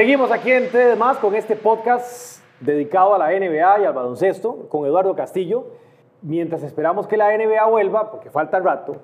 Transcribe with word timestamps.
Seguimos 0.00 0.30
aquí 0.30 0.50
en 0.50 0.70
T 0.70 0.96
Más 0.96 1.18
con 1.18 1.34
este 1.34 1.56
podcast 1.56 2.42
dedicado 2.58 3.14
a 3.14 3.18
la 3.18 3.38
NBA 3.38 3.80
y 3.80 3.84
al 3.84 3.92
baloncesto 3.92 4.66
con 4.70 4.86
Eduardo 4.86 5.14
Castillo. 5.14 5.66
Mientras 6.22 6.62
esperamos 6.62 7.06
que 7.06 7.18
la 7.18 7.36
NBA 7.36 7.66
vuelva, 7.66 8.10
porque 8.10 8.30
falta 8.30 8.58
rato, 8.60 8.96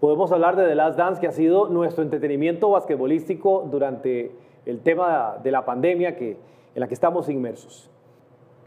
podemos 0.00 0.32
hablar 0.32 0.56
de 0.56 0.66
The 0.66 0.74
Last 0.74 0.98
Dance, 0.98 1.20
que 1.20 1.28
ha 1.28 1.30
sido 1.30 1.68
nuestro 1.68 2.02
entretenimiento 2.02 2.70
basquetbolístico 2.70 3.68
durante 3.70 4.34
el 4.66 4.80
tema 4.80 5.38
de 5.40 5.52
la 5.52 5.64
pandemia 5.64 6.16
que, 6.16 6.30
en 6.74 6.80
la 6.80 6.88
que 6.88 6.94
estamos 6.94 7.28
inmersos. 7.28 7.88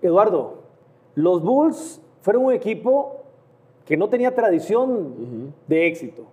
Eduardo, 0.01 0.59
los 1.13 1.43
Bulls 1.43 2.01
fueron 2.21 2.45
un 2.45 2.53
equipo 2.53 3.17
que 3.83 3.97
no 3.97 4.07
tenía 4.07 4.33
tradición 4.33 5.53
de 5.67 5.87
éxito. 5.87 6.23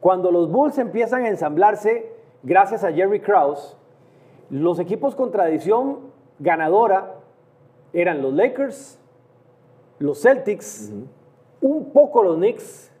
Cuando 0.00 0.32
los 0.32 0.50
Bulls 0.50 0.78
empiezan 0.78 1.26
a 1.26 1.28
ensamblarse, 1.28 2.12
gracias 2.42 2.82
a 2.82 2.92
Jerry 2.92 3.20
Krause, 3.20 3.76
los 4.54 4.78
equipos 4.78 5.16
con 5.16 5.32
tradición 5.32 6.12
ganadora 6.38 7.16
eran 7.92 8.22
los 8.22 8.32
Lakers, 8.32 9.00
los 9.98 10.22
Celtics, 10.22 10.92
un 11.60 11.90
poco 11.92 12.22
los 12.22 12.36
Knicks 12.36 12.92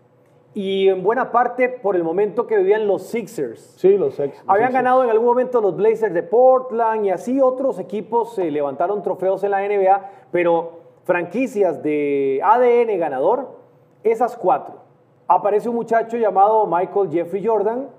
y 0.52 0.88
en 0.88 1.04
buena 1.04 1.30
parte 1.30 1.68
por 1.68 1.94
el 1.94 2.02
momento 2.02 2.48
que 2.48 2.56
vivían 2.56 2.88
los 2.88 3.04
Sixers. 3.04 3.60
Sí, 3.76 3.96
los 3.96 4.16
Sixers. 4.16 4.42
Habían 4.48 4.72
ganado 4.72 5.04
en 5.04 5.10
algún 5.10 5.28
momento 5.28 5.60
los 5.60 5.76
Blazers 5.76 6.12
de 6.12 6.24
Portland 6.24 7.06
y 7.06 7.10
así 7.10 7.40
otros 7.40 7.78
equipos 7.78 8.34
se 8.34 8.50
levantaron 8.50 9.00
trofeos 9.04 9.44
en 9.44 9.52
la 9.52 9.60
NBA, 9.60 10.10
pero 10.32 10.80
franquicias 11.04 11.84
de 11.84 12.40
ADN 12.42 12.98
ganador, 12.98 13.60
esas 14.02 14.36
cuatro. 14.36 14.80
Aparece 15.28 15.68
un 15.68 15.76
muchacho 15.76 16.16
llamado 16.16 16.66
Michael 16.66 17.10
Jeffrey 17.12 17.46
Jordan 17.46 17.90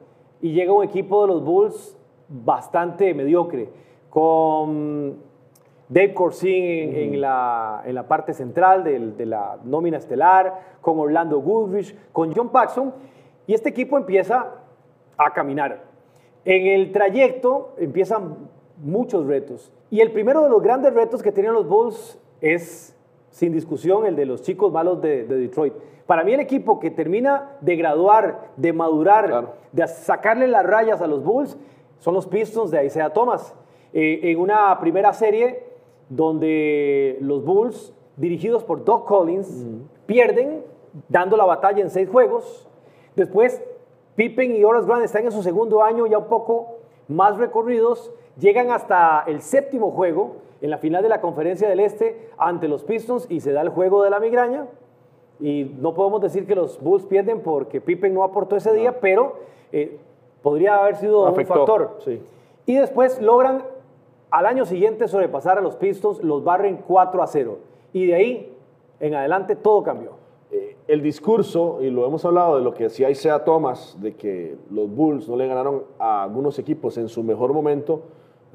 y 0.41 0.51
llega 0.51 0.73
un 0.73 0.83
equipo 0.83 1.21
de 1.21 1.27
los 1.29 1.41
Bulls 1.41 1.97
bastante 2.27 3.13
mediocre, 3.13 3.69
con 4.09 5.17
Dave 5.89 6.13
Corsin 6.13 6.63
en, 6.63 6.95
en 7.13 7.21
la, 7.21 7.83
en 7.85 7.93
la 7.95 8.07
parte 8.07 8.33
central 8.33 8.83
del- 8.83 9.15
de, 9.17 9.25
la 9.25 9.57
nómina 9.63 9.97
estelar, 9.97 10.77
con 10.81 10.97
Orlando 10.99 11.39
Goodrich, 11.39 11.95
con 12.11 12.33
John 12.33 12.49
Paxson, 12.49 12.93
y 13.47 13.53
este 13.53 13.69
equipo 13.69 13.97
empieza 13.97 14.51
a 15.17 15.33
caminar. 15.33 15.83
En 16.43 16.65
el 16.67 16.91
trayecto 16.91 17.75
empiezan 17.77 18.35
muchos 18.77 19.27
retos, 19.27 19.71
y 19.91 19.99
el 20.01 20.11
primero 20.11 20.41
de 20.43 20.49
los 20.49 20.61
grandes 20.61 20.93
retos 20.93 21.21
que 21.21 21.31
tenían 21.31 21.53
los 21.53 21.67
Bulls 21.67 22.19
es, 22.41 22.95
sin 23.29 23.51
discusión, 23.53 24.05
el 24.05 24.15
de 24.15 24.25
los 24.25 24.41
chicos 24.41 24.71
malos 24.71 25.01
de, 25.01 25.25
de 25.25 25.37
Detroit. 25.37 25.73
Para 26.07 26.23
mí 26.23 26.33
el 26.33 26.39
equipo 26.39 26.79
que 26.79 26.91
termina 26.91 27.51
de 27.61 27.75
graduar, 27.75 28.51
de 28.57 28.73
madurar, 28.73 29.25
Claro. 29.27 29.53
de 29.71 29.87
sacarle 29.87 30.47
las 30.47 30.65
rayas 30.65 31.01
a 31.01 31.07
los 31.07 31.23
Bulls, 31.23 31.57
son 31.99 32.13
los 32.13 32.27
Pistons 32.27 32.71
de 32.71 32.85
Isaiah 32.85 33.11
Thomas. 33.11 33.55
Eh, 33.93 34.31
en 34.31 34.39
una 34.39 34.77
primera 34.79 35.13
serie 35.13 35.63
donde 36.09 37.17
los 37.21 37.43
Bulls, 37.43 37.93
dirigidos 38.17 38.63
por 38.63 38.83
Doug 38.83 39.05
Collins, 39.05 39.65
pierden, 40.05 40.63
dando 41.09 41.37
la 41.37 41.45
batalla 41.45 41.81
en 41.81 41.89
seis 41.89 42.09
juegos. 42.09 42.67
Después, 43.15 43.63
Pippen 44.15 44.55
y 44.55 44.63
Horace 44.63 44.87
Grant 44.87 45.03
están 45.03 45.25
en 45.25 45.31
su 45.31 45.43
segundo 45.43 45.83
año, 45.83 46.07
ya 46.07 46.17
un 46.17 46.27
poco 46.27 46.77
más 47.07 47.37
recorridos, 47.37 48.11
llegan 48.39 48.71
hasta 48.71 49.23
el 49.27 49.41
séptimo 49.41 49.91
juego 49.91 50.37
en 50.61 50.69
la 50.69 50.77
final 50.77 51.03
de 51.03 51.09
la 51.09 51.21
Conferencia 51.21 51.67
del 51.67 51.79
Este 51.79 52.29
ante 52.37 52.67
los 52.67 52.83
Pistons 52.83 53.27
y 53.29 53.39
se 53.39 53.51
da 53.51 53.61
el 53.61 53.69
juego 53.69 54.03
de 54.03 54.09
la 54.09 54.19
migraña. 54.19 54.67
Y 55.39 55.75
no 55.79 55.93
podemos 55.93 56.21
decir 56.21 56.47
que 56.47 56.55
los 56.55 56.81
Bulls 56.81 57.05
pierden 57.05 57.41
porque 57.41 57.81
Pippen 57.81 58.13
no 58.13 58.23
aportó 58.23 58.55
ese 58.55 58.73
día, 58.73 58.99
pero 58.99 59.35
eh, 59.71 59.99
podría 60.45 60.75
haber 60.75 60.95
sido 60.97 61.25
Afectó, 61.25 61.53
un 61.53 61.59
factor. 61.59 61.97
sí. 62.05 62.21
Y 62.67 62.75
después 62.75 63.19
logran 63.19 63.63
al 64.29 64.45
año 64.45 64.65
siguiente 64.65 65.07
sobrepasar 65.07 65.57
a 65.57 65.61
los 65.61 65.75
Pistons, 65.75 66.23
los 66.23 66.43
barren 66.43 66.83
4 66.87 67.23
a 67.23 67.25
0. 67.25 67.57
Y 67.93 68.05
de 68.05 68.13
ahí 68.13 68.53
en 68.99 69.15
adelante 69.15 69.55
todo 69.55 69.81
cambió. 69.81 70.11
Eh, 70.51 70.77
el 70.87 71.01
discurso, 71.01 71.79
y 71.81 71.89
lo 71.89 72.05
hemos 72.05 72.23
hablado 72.25 72.57
de 72.57 72.61
lo 72.61 72.75
que 72.75 72.83
decía 72.83 73.09
Isaiah 73.09 73.43
Thomas, 73.43 73.97
de 73.99 74.13
que 74.13 74.55
los 74.69 74.87
Bulls 74.87 75.27
no 75.27 75.35
le 75.35 75.47
ganaron 75.47 75.83
a 75.97 76.21
algunos 76.21 76.59
equipos 76.59 76.95
en 76.99 77.09
su 77.09 77.23
mejor 77.23 77.51
momento, 77.51 78.03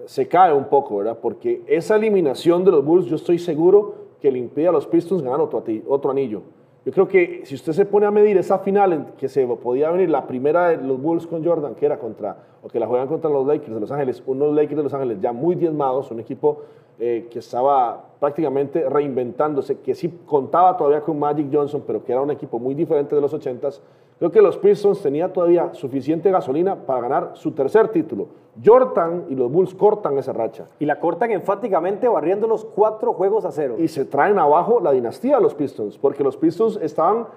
se 0.05 0.29
cae 0.29 0.55
un 0.55 0.67
poco, 0.67 0.99
¿verdad? 0.99 1.19
Porque 1.21 1.65
esa 1.67 1.97
eliminación 1.97 2.65
de 2.65 2.71
los 2.71 2.85
Bulls, 2.85 3.07
yo 3.07 3.17
estoy 3.17 3.41
seguro 3.41 3.95
que 4.21 4.31
le 4.31 4.39
impide 4.39 4.69
a 4.69 4.73
los 4.73 4.87
Pistons 4.87 5.23
ganar 5.23 5.41
otro, 5.41 5.65
otro 5.89 6.13
anillo. 6.13 6.43
Yo 6.85 6.93
creo 6.93 7.07
que 7.07 7.43
si 7.45 7.55
usted 7.55 7.73
se 7.75 7.85
pone 7.85 8.07
a 8.07 8.11
medir 8.11 8.39
esa 8.39 8.59
final 8.59 8.93
en 8.95 9.05
que 9.19 9.29
se 9.29 9.47
podía 9.47 9.91
venir, 9.91 10.09
la 10.09 10.27
primera 10.27 10.71
de 10.71 10.79
los 10.79 11.01
Bulls 11.01 11.27
con 11.27 11.45
Jordan, 11.45 11.75
que 11.75 11.85
era 11.85 11.99
contra, 11.99 12.37
o 12.63 12.69
que 12.69 12.81
la 12.81 12.87
juegan 12.87 13.07
contra 13.07 13.29
los 13.29 13.47
Lakers 13.47 13.75
de 13.75 13.81
Los 13.81 13.91
Ángeles, 13.91 14.23
unos 14.27 14.55
Lakers 14.55 14.77
de 14.77 14.83
Los 14.85 14.95
Ángeles 14.95 15.21
ya 15.21 15.33
muy 15.33 15.57
diezmados, 15.57 16.11
un 16.11 16.21
equipo 16.21 16.63
eh, 17.03 17.29
que 17.31 17.39
estaba 17.39 18.05
prácticamente 18.21 18.87
reinventándose, 18.87 19.79
que 19.79 19.95
sí 19.95 20.21
contaba 20.27 20.77
todavía 20.77 21.01
con 21.01 21.19
Magic 21.19 21.49
Johnson, 21.51 21.83
pero 21.87 22.05
que 22.05 22.13
era 22.13 22.21
un 22.21 22.31
equipo 22.31 22.59
muy 22.59 22.75
diferente 22.75 23.15
de 23.15 23.23
los 23.23 23.33
80s. 23.33 23.81
Creo 24.19 24.31
que 24.31 24.43
los 24.43 24.59
Pistons 24.59 25.01
tenía 25.01 25.33
todavía 25.33 25.73
suficiente 25.73 26.31
gasolina 26.31 26.77
para 26.77 27.01
ganar 27.01 27.31
su 27.33 27.53
tercer 27.53 27.89
título. 27.89 28.29
Jordan 28.63 29.25
y 29.31 29.35
los 29.35 29.51
Bulls 29.51 29.75
cortan 29.75 30.19
esa 30.19 30.35
racha 30.35 30.67
Y 30.79 30.85
la 30.85 31.01
cortan 31.01 31.31
enfáticamente 31.31 32.07
barriendo 32.07 32.47
los 32.47 32.67
cuatro 32.67 33.15
juegos 33.15 33.47
a 33.47 33.51
cero. 33.51 33.77
y 33.79 33.89
se 33.89 34.05
traen 34.05 34.39
abajo 34.39 34.79
la 34.81 34.93
dinastía 34.93 35.37
de 35.37 35.43
los 35.43 35.55
Pistons, 35.55 35.97
porque 35.97 36.23
los 36.23 36.37
Pistons 36.37 36.79
estaban, 36.83 37.29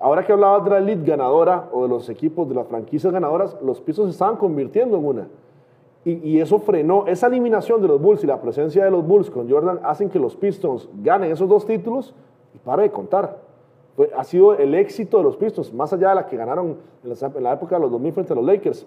ahora 0.00 0.26
que 0.26 0.32
hablabas 0.32 0.64
de 0.64 0.70
la 0.70 0.78
elite 0.78 1.08
ganadora 1.08 1.68
o 1.70 1.84
de 1.84 1.88
los 1.88 2.08
equipos 2.08 2.48
de 2.48 2.56
las 2.56 2.66
franquicias 2.66 3.12
ganadoras, 3.12 3.56
los 3.62 3.80
Pistons 3.80 4.08
se 4.08 4.12
estaban 4.14 4.36
convirtiendo 4.36 4.96
en 4.96 5.06
una. 5.06 5.28
Y, 6.04 6.40
eso 6.40 6.58
frenó, 6.58 7.06
esa 7.06 7.28
eliminación 7.28 7.80
de 7.80 7.86
los 7.86 8.02
Bulls 8.02 8.24
y 8.24 8.26
la 8.26 8.40
presencia 8.40 8.84
de 8.84 8.90
los 8.90 9.06
Bulls 9.06 9.30
con 9.30 9.48
Jordan 9.48 9.78
hacen 9.84 10.10
que 10.10 10.18
los 10.18 10.34
Pistons 10.34 10.88
ganen 11.00 11.30
esos 11.30 11.48
dos 11.48 11.64
títulos 11.64 12.12
y 12.52 12.58
pare 12.58 12.82
de 12.82 12.90
contar. 12.90 13.38
Ha 14.16 14.24
sido 14.24 14.54
el 14.54 14.74
éxito 14.74 15.18
de 15.18 15.22
los 15.22 15.36
Pistons, 15.36 15.72
más 15.72 15.92
allá 15.92 16.08
de 16.08 16.14
la 16.16 16.26
que 16.26 16.36
ganaron 16.36 16.78
en 17.04 17.10
la, 17.10 17.32
en 17.36 17.42
la 17.44 17.52
época 17.52 17.76
de 17.76 17.82
los 17.82 17.90
2000 17.92 18.12
frente 18.14 18.32
a 18.32 18.36
los 18.36 18.44
Lakers. 18.44 18.84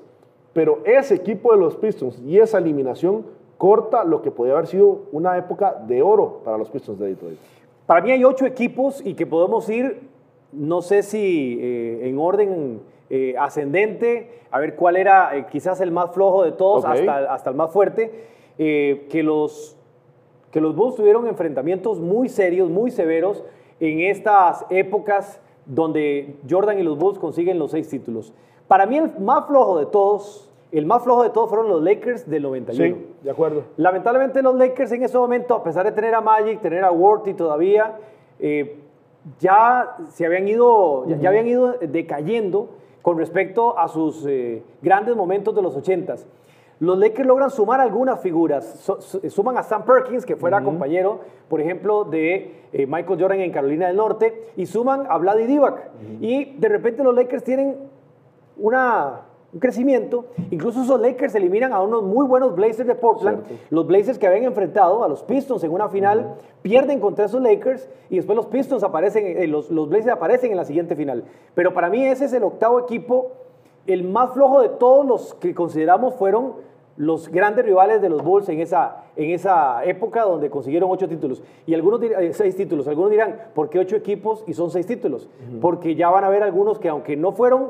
Pero 0.52 0.80
ese 0.84 1.16
equipo 1.16 1.54
de 1.54 1.60
los 1.60 1.78
Pistons 1.78 2.20
y 2.20 2.38
esa 2.38 2.58
eliminación 2.58 3.24
corta 3.58 4.04
lo 4.04 4.22
que 4.22 4.32
podía 4.32 4.54
haber 4.54 4.68
sido 4.68 5.04
una 5.14 5.38
época 5.38 5.74
de 5.88 6.02
oro 6.02 6.42
para 6.44 6.58
los 6.58 6.70
Pistons 6.70 7.00
de 7.00 7.08
Detroit. 7.08 7.38
Para 7.86 8.02
mí 8.02 8.12
hay 8.12 8.24
ocho 8.24 8.46
equipos 8.46 9.02
y 9.06 9.14
que 9.14 9.26
podemos 9.26 9.70
ir, 9.70 10.02
no 10.52 10.82
sé 10.82 11.04
si 11.04 11.60
eh, 11.62 12.10
en 12.10 12.18
orden 12.18 12.82
eh, 13.10 13.36
ascendente, 13.38 14.42
a 14.52 14.60
ver 14.60 14.76
cuál 14.76 14.98
era 14.98 15.38
eh, 15.38 15.46
quizás 15.52 15.82
el 15.82 15.92
más 15.92 16.12
flojo 16.12 16.44
de 16.44 16.52
todos 16.52 16.86
hasta, 16.86 17.34
hasta 17.34 17.50
el 17.50 17.56
más 17.56 17.72
fuerte, 17.72 18.26
eh, 18.58 19.08
que, 19.10 19.22
los, 19.22 19.78
que 20.52 20.62
los 20.62 20.76
Bulls 20.76 20.96
tuvieron 20.96 21.28
enfrentamientos 21.28 22.00
muy 22.00 22.30
serios, 22.30 22.70
muy 22.70 22.92
severos 22.92 23.44
en 23.80 24.02
estas 24.02 24.66
épocas 24.70 25.42
donde 25.66 26.38
Jordan 26.50 26.80
y 26.80 26.84
los 26.84 26.98
Bulls 26.98 27.20
consiguen 27.20 27.60
los 27.60 27.72
seis 27.72 27.90
títulos. 27.90 28.34
Para 28.68 28.86
mí 28.86 28.98
el 28.98 29.12
más 29.20 29.46
flojo 29.46 29.80
de 29.80 29.86
todos 29.86 30.50
el 30.72 30.86
más 30.86 31.04
flojo 31.04 31.24
de 31.24 31.30
todos 31.30 31.48
fueron 31.48 31.70
los 31.70 31.82
Lakers 31.82 32.30
del 32.30 32.44
91. 32.44 32.96
Sí, 32.96 33.06
de 33.22 33.32
acuerdo. 33.32 33.64
Lamentablemente 33.78 34.42
los 34.42 34.56
Lakers 34.56 34.92
en 34.92 35.04
ese 35.04 35.18
momento, 35.18 35.54
a 35.56 35.64
pesar 35.64 35.86
de 35.86 35.94
tener 35.94 36.14
a 36.14 36.20
Magic, 36.20 36.60
tener 36.60 36.84
a 36.84 36.92
Worthy 36.92 37.34
todavía, 37.34 37.96
eh, 38.40 38.82
ya 39.40 39.96
se 40.10 40.26
habían 40.26 40.48
ido, 40.48 41.08
ya, 41.08 41.18
ya 41.18 41.30
habían 41.30 41.48
ido 41.48 41.74
decayendo 41.82 42.70
con 43.02 43.18
respecto 43.18 43.78
a 43.78 43.88
sus 43.88 44.26
eh, 44.28 44.64
grandes 44.82 45.16
momentos 45.16 45.56
de 45.56 45.62
los 45.62 45.76
80s. 45.78 46.26
Los 46.80 46.98
Lakers 46.98 47.26
logran 47.28 47.50
sumar 47.52 47.80
algunas 47.80 48.20
figuras. 48.20 48.66
So- 48.82 49.00
so- 49.00 49.22
suman 49.30 49.58
a 49.58 49.64
Sam 49.64 49.84
Perkins, 49.86 50.26
que 50.26 50.36
fuera 50.36 50.62
compañero, 50.62 51.20
por 51.48 51.62
ejemplo, 51.62 52.04
de 52.04 52.66
eh, 52.74 52.86
Michael 52.86 53.20
Jordan 53.22 53.40
en 53.40 53.52
Carolina 53.52 53.88
del 53.88 53.96
Norte, 53.96 54.50
y 54.58 54.66
suman 54.66 55.06
a 55.10 55.18
Vladi 55.18 55.46
Divac. 55.46 55.90
Y 56.20 56.56
de 56.58 56.68
repente 56.70 57.04
los 57.04 57.16
Lakers 57.16 57.44
tienen 57.44 57.78
una, 58.58 59.22
un 59.56 59.60
crecimiento. 59.62 60.26
Incluso 60.52 60.84
esos 60.84 61.00
Lakers 61.00 61.34
eliminan 61.34 61.72
a 61.72 61.82
unos 61.82 62.04
muy 62.04 62.28
buenos 62.28 62.56
Blazers 62.56 62.88
de 62.88 62.94
Portland. 62.94 63.44
Los 63.70 63.88
Blazers 63.88 64.20
que 64.20 64.28
habían 64.28 64.44
enfrentado 64.44 65.04
a 65.04 65.08
los 65.08 65.24
Pistons 65.24 65.64
en 65.64 65.72
una 65.72 65.88
final 65.88 66.36
pierden 66.62 67.00
contra 67.00 67.26
esos 67.26 67.42
Lakers 67.42 67.90
y 68.10 68.18
después 68.18 68.36
los 68.36 68.48
Pistons 68.48 68.84
aparecen, 68.84 69.26
eh, 69.26 69.48
los, 69.48 69.72
los 69.72 69.88
Blazers 69.88 70.12
aparecen 70.12 70.52
en 70.52 70.58
la 70.58 70.66
siguiente 70.66 70.98
final. 70.98 71.24
Pero 71.54 71.74
para 71.74 71.90
mí 71.90 72.06
ese 72.06 72.26
es 72.26 72.34
el 72.34 72.44
octavo 72.44 72.80
equipo, 72.82 73.32
el 73.88 74.04
más 74.04 74.34
flojo 74.34 74.62
de 74.62 74.70
todos 74.70 75.06
los 75.06 75.34
que 75.36 75.56
consideramos 75.56 76.16
fueron 76.16 76.54
los 76.98 77.30
grandes 77.30 77.66
rivales 77.66 78.02
de 78.02 78.10
los 78.10 78.24
Bulls 78.24 78.50
en 78.50 78.60
esa, 78.60 79.04
en 79.16 79.32
esa 79.32 79.86
época 79.86 80.24
donde 80.24 80.50
consiguieron 80.50 80.90
ocho 80.92 81.08
títulos. 81.08 81.42
Y 81.66 81.74
algunos 81.74 82.02
dirán, 82.02 82.24
eh, 82.24 82.34
seis 82.34 82.58
títulos. 82.58 82.90
Algunos 82.90 83.12
dirán, 83.12 83.38
¿por 83.54 83.70
qué 83.70 83.80
ocho 83.80 83.96
equipos 83.96 84.44
y 84.48 84.54
son 84.54 84.70
seis 84.70 84.86
títulos? 84.86 85.30
Porque 85.62 85.96
ya 85.96 86.10
van 86.10 86.26
a 86.26 86.28
haber 86.28 86.44
algunos 86.44 86.78
que 86.78 86.90
aunque 86.90 87.16
no 87.16 87.32
fueron 87.32 87.70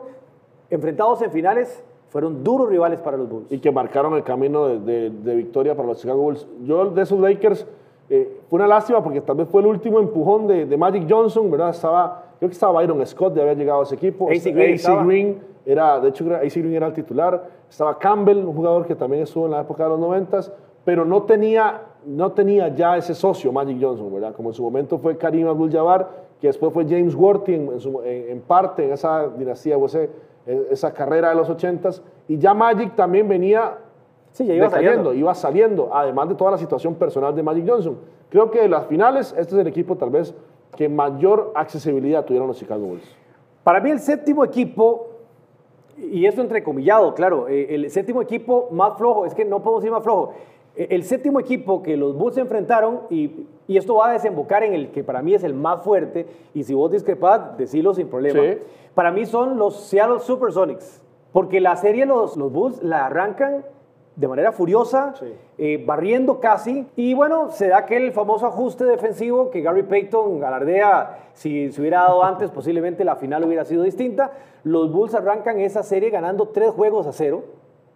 enfrentados 0.69 1.21
en 1.21 1.31
finales, 1.31 1.83
fueron 2.09 2.44
duros 2.44 2.69
rivales 2.69 3.00
para 3.01 3.17
los 3.17 3.29
Bulls. 3.29 3.51
y 3.51 3.59
que 3.59 3.71
marcaron 3.71 4.13
el 4.13 4.23
camino 4.23 4.67
de, 4.67 4.79
de- 4.79 5.09
de 5.09 5.35
victoria 5.35 5.75
para 5.75 5.88
los 5.88 6.00
Chicago 6.00 6.21
Bulls. 6.21 6.47
Yo 6.63 6.85
de 6.89 7.01
esos 7.01 7.19
Lakers 7.19 7.67
eh, 8.09 8.39
fue 8.50 8.57
una 8.57 8.67
lástima 8.67 9.03
porque 9.03 9.19
tal 9.21 9.35
vez 9.38 9.47
fue 9.50 9.62
el 9.62 9.67
último 9.67 10.00
empujón 10.00 10.47
de, 10.47 10.65
de 10.65 10.77
Magic 10.77 11.06
Johnson, 11.09 11.50
¿verdad? 11.51 11.69
Estaba, 11.71 12.23
creo 12.39 12.50
que 12.50 12.53
estaba 12.53 12.73
Byron 12.79 13.06
Scott, 13.06 13.35
ya 13.35 13.41
había 13.41 13.56
llegado 13.56 13.81
a 13.81 13.83
ese 13.83 13.95
equipo. 13.95 14.29
AC 14.29 14.44
Green. 14.53 14.73
Green 15.07 15.39
era, 15.65 16.00
de 16.00 16.09
hecho, 16.09 16.23
AC 16.35 16.53
Green 16.53 16.73
era 16.75 16.88
el 16.88 16.94
titular. 16.94 17.50
Estaba 17.69 17.97
Campbell, 17.97 18.38
un 18.45 18.53
jugador 18.56 18.85
que 18.85 18.95
también 18.95 19.23
estuvo 19.23 19.45
en 19.45 19.51
la 19.51 19.62
época 19.62 19.83
de 19.83 19.89
los 19.89 20.00
noventas, 20.00 20.51
pero 20.85 21.03
no 21.03 21.23
tenía, 21.23 21.81
no 22.06 22.31
tenía 22.31 22.67
ya 22.73 22.95
ese 22.95 23.15
socio 23.15 23.51
Magic 23.51 23.77
Johnson, 23.81 24.13
¿verdad? 24.13 24.33
Como 24.35 24.50
en 24.50 24.53
su 24.53 24.63
momento 24.63 25.00
fue 25.00 25.17
Karim 25.17 25.47
Abdul-Jabbar, 25.47 26.07
que 26.39 26.47
después 26.47 26.71
fue 26.71 26.85
James 26.85 27.15
Worthy 27.15 27.56
en, 27.56 27.67
en 27.73 27.79
su- 27.79 28.01
en- 28.03 28.29
en 28.29 28.41
parte 28.41 28.85
en 28.85 28.94
esa 28.94 29.27
dinastía, 29.29 29.75
o 29.77 29.85
ese- 29.88 30.12
esa 30.45 30.94
carrera 30.94 31.30
de 31.30 31.36
los 31.36 31.50
ochentas. 31.50 32.01
Y 32.27 32.38
ya 32.38 32.53
Magic 32.53 32.95
también 32.95 33.27
venía 33.27 33.77
Sí, 34.31 34.45
ya 34.45 34.53
iba 34.53 34.69
saliendo. 34.69 35.13
iba 35.13 35.33
saliendo, 35.33 35.89
además 35.94 36.27
de 36.27 36.36
toda 36.36 36.51
la 36.51 36.57
situación 36.57 36.95
personal 36.95 37.33
de 37.33 37.42
Magic 37.42 37.65
Johnson. 37.68 37.97
Creo 38.30 38.51
que 38.51 38.65
en 38.65 38.71
las 38.71 38.86
finales, 38.88 39.33
este 39.38 39.56
es 39.56 39.62
el 39.62 39.68
equipo 39.68 39.95
tal 39.95 40.09
vez 40.09 40.36
que 40.75 40.89
mayor 40.89 41.53
accesibilidad 41.56 42.25
tuvieron 42.25 42.50
los 42.50 42.57
Chicago 42.57 42.86
Bulls. 42.86 43.15
Para 43.63 43.80
mí 43.80 43.89
el 43.92 44.00
séptimo 44.00 44.44
equipo, 44.44 45.07
y 45.97 46.25
esto 46.25 46.42
entrecomillado, 46.42 47.13
claro, 47.13 47.48
eh, 47.48 47.74
el 47.74 47.89
séptimo 47.89 48.21
equipo 48.21 48.68
más 48.71 48.98
flojo, 48.98 49.25
es 49.25 49.33
que 49.33 49.45
no 49.45 49.62
podemos 49.63 49.81
decir 49.81 49.91
más 49.94 50.03
flojo, 50.03 50.33
Eh, 50.33 50.54
el 50.75 51.04
séptimo 51.04 51.39
equipo 51.39 51.81
que 51.83 51.95
los 51.98 52.16
Bulls 52.18 52.36
se 52.36 52.42
enfrentaron, 52.42 53.01
y, 53.10 53.48
y 53.68 53.77
esto 53.77 53.95
va 53.95 54.10
a 54.10 54.13
desembocar 54.13 54.63
en 54.63 54.74
el 54.74 54.92
que 54.92 55.04
para 55.04 55.22
mí 55.22 55.33
es 55.33 55.44
el 55.44 55.54
más 55.54 55.81
fuerte, 55.83 56.25
y 56.54 56.63
si 56.63 56.74
vos 56.74 56.92
discrepás, 56.92 57.57
decilo 57.57 57.94
sin 57.94 58.07
problema, 58.07 58.42
Sí. 58.42 58.57
para 58.94 59.12
mí 59.12 59.25
son 59.25 59.57
los 59.57 59.75
Seattle 59.88 60.19
Supersonics, 60.19 61.01
porque 61.31 61.60
la 61.62 61.75
serie 61.75 62.06
los, 62.06 62.36
los 62.38 62.51
Bulls 62.51 62.81
la 62.83 63.06
arrancan 63.06 63.66
de 64.16 64.30
manera 64.30 64.54
furiosa, 64.54 65.13
eh, 65.57 65.83
barriendo 65.86 66.39
casi. 66.39 66.88
Y 66.95 67.13
bueno, 67.13 67.50
se 67.51 67.68
da 67.68 67.80
aquel 67.80 68.13
famoso 68.13 68.45
ajuste 68.48 68.86
defensivo 68.86 69.50
que 69.51 69.60
Gary 69.60 69.83
Payton 69.83 70.42
alardea. 70.42 71.27
Si 71.33 71.69
se 71.74 71.81
hubiera 71.81 72.04
dado 72.04 72.24
antes, 72.24 72.50
posiblemente 72.50 73.04
la 73.04 73.18
final 73.18 73.44
hubiera 73.44 73.66
sido 73.66 73.83
distinta. 73.83 74.31
Los 74.63 74.89
Bulls 74.89 75.13
arrancan 75.16 75.60
esa 75.60 75.83
serie 75.83 76.12
ganando 76.12 76.48
tres 76.48 76.69
juegos 76.72 77.07
a 77.07 77.12
cero. 77.12 77.44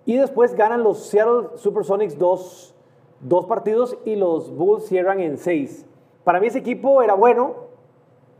Y 0.09 0.17
después 0.17 0.56
ganan 0.56 0.81
los 0.81 0.97
Seattle 1.06 1.50
Supersonics 1.57 2.17
dos, 2.17 2.73
dos 3.19 3.45
partidos 3.45 3.95
y 4.06 4.15
los 4.15 4.50
Bulls 4.56 4.85
cierran 4.88 5.19
en 5.19 5.38
seis. 5.38 5.85
Para 6.23 6.39
mí 6.39 6.47
ese 6.47 6.57
equipo 6.57 7.03
era 7.03 7.13
bueno. 7.13 7.53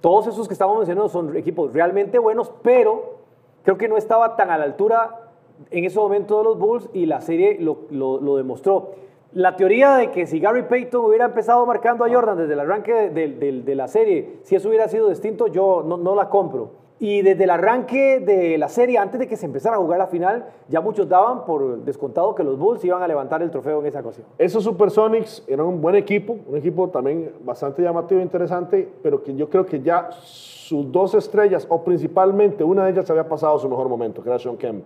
Todos 0.02 0.26
esos 0.26 0.48
que 0.48 0.54
estamos 0.54 0.78
mencionando 0.78 1.10
son 1.10 1.38
equipos 1.38 1.72
realmente 1.72 2.18
buenos, 2.18 2.52
pero 2.64 3.18
creo 3.62 3.78
que 3.78 3.88
no 3.88 3.98
estaba 3.98 4.36
tan 4.36 4.50
a 4.50 4.58
la 4.58 4.64
altura 4.64 5.30
en 5.70 5.86
ese 5.86 6.00
momento 6.00 6.40
de 6.40 6.44
los 6.46 6.58
Bulls 6.58 6.90
y 6.92 7.06
la 7.06 7.22
serie 7.22 7.58
lo, 7.60 7.82
lo- 7.92 8.36
demostró. 8.38 8.92
La 9.34 9.56
teoría 9.56 9.96
de 9.98 10.10
que 10.10 10.26
si 10.26 10.40
Gary 10.40 10.64
Payton 10.64 11.06
hubiera 11.06 11.26
empezado 11.26 11.66
marcando 11.68 12.04
a 12.04 12.10
Jordan 12.12 12.36
desde 12.38 12.54
el 12.54 12.62
arranque 12.62 12.94
de, 12.94 13.10
de- 13.12 13.28
de- 13.36 13.62
de 13.62 13.76
la 13.76 13.88
serie, 13.88 14.40
si 14.42 14.56
eso 14.56 14.70
hubiera 14.70 14.88
sido 14.88 15.08
distinto, 15.10 15.46
yo 15.46 15.84
no, 15.86 15.98
no 15.98 16.16
la 16.16 16.30
compro. 16.30 16.72
Y 17.02 17.22
desde 17.22 17.46
el 17.46 17.50
arranque 17.50 18.20
de 18.20 18.58
la 18.58 18.68
serie, 18.68 18.98
antes 18.98 19.22
de 19.22 19.28
que 19.28 19.38
se 19.38 19.46
empezara 19.46 19.78
a 19.78 19.80
jugar 19.80 20.00
la 20.00 20.08
final, 20.08 20.50
ya 20.68 20.82
muchos 20.82 21.08
daban 21.08 21.46
por 21.46 21.80
descontado 21.86 22.36
que 22.36 22.44
los 22.44 22.60
Bulls 22.60 22.84
iban 22.84 23.02
a 23.02 23.08
levantar 23.08 23.42
el 23.42 23.50
trofeo 23.50 23.80
en 23.80 23.86
esa 23.86 24.02
ocasión. 24.02 24.28
Esos 24.38 24.66
Supersonics 24.66 25.46
eran 25.48 25.66
un 25.66 25.82
buen 25.82 25.96
equipo, 25.96 26.38
un 26.46 26.58
equipo 26.58 26.90
también 26.90 27.32
bastante 27.42 27.82
llamativo 27.82 28.20
e 28.20 28.24
interesante, 28.24 28.92
pero 29.02 29.24
que 29.24 29.34
yo 29.34 29.50
creo 29.50 29.66
que 29.66 29.82
ya 29.82 30.10
sus 30.12 30.92
dos 30.92 31.16
estrellas, 31.16 31.66
o 31.70 31.82
principalmente 31.86 32.66
una 32.66 32.84
de 32.84 32.92
ellas, 32.92 33.10
había 33.10 33.30
pasado 33.30 33.58
su 33.58 33.70
mejor 33.70 33.88
momento, 33.88 34.22
que 34.22 34.28
era 34.28 34.38
Sean 34.38 34.58
Kemp. 34.58 34.86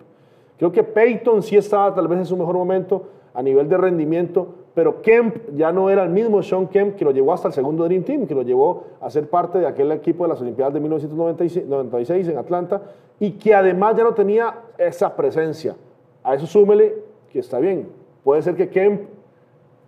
Creo 0.58 0.72
que 0.72 0.84
Peyton 0.84 1.42
sí 1.42 1.58
estaba 1.58 1.96
tal 1.96 2.08
vez 2.08 2.20
en 2.20 2.26
su 2.26 2.38
mejor 2.38 2.56
momento 2.56 3.08
a 3.34 3.42
nivel 3.42 3.68
de 3.68 3.76
rendimiento, 3.76 4.48
pero 4.74 5.02
Kemp 5.02 5.56
ya 5.56 5.72
no 5.72 5.90
era 5.90 6.04
el 6.04 6.10
mismo 6.10 6.42
Sean 6.42 6.68
Kemp 6.68 6.96
que 6.96 7.06
lo 7.06 7.12
llevó 7.12 7.34
hasta 7.34 7.48
el 7.48 7.54
segundo 7.54 7.84
Dream 7.86 8.04
Team, 8.04 8.26
que 8.26 8.34
lo 8.34 8.42
llevó 8.42 8.86
a 9.02 9.10
ser 9.10 9.30
parte 9.30 9.60
de 9.60 9.68
aquel 9.68 9.92
equipo 9.92 10.24
de 10.24 10.30
las 10.30 10.42
Olimpiadas 10.42 10.74
de 10.74 10.80
1996 10.80 12.28
en 12.28 12.38
Atlanta, 12.38 12.82
y 13.20 13.32
que 13.32 13.54
además 13.54 13.96
ya 13.96 14.04
no 14.04 14.14
tenía 14.14 14.62
esa 14.78 15.16
presencia. 15.16 15.76
A 16.24 16.34
eso 16.34 16.48
súmele 16.48 16.96
que 17.32 17.40
está 17.40 17.60
bien, 17.60 17.88
puede 18.24 18.42
ser 18.42 18.56
que 18.56 18.70
Kemp 18.70 19.02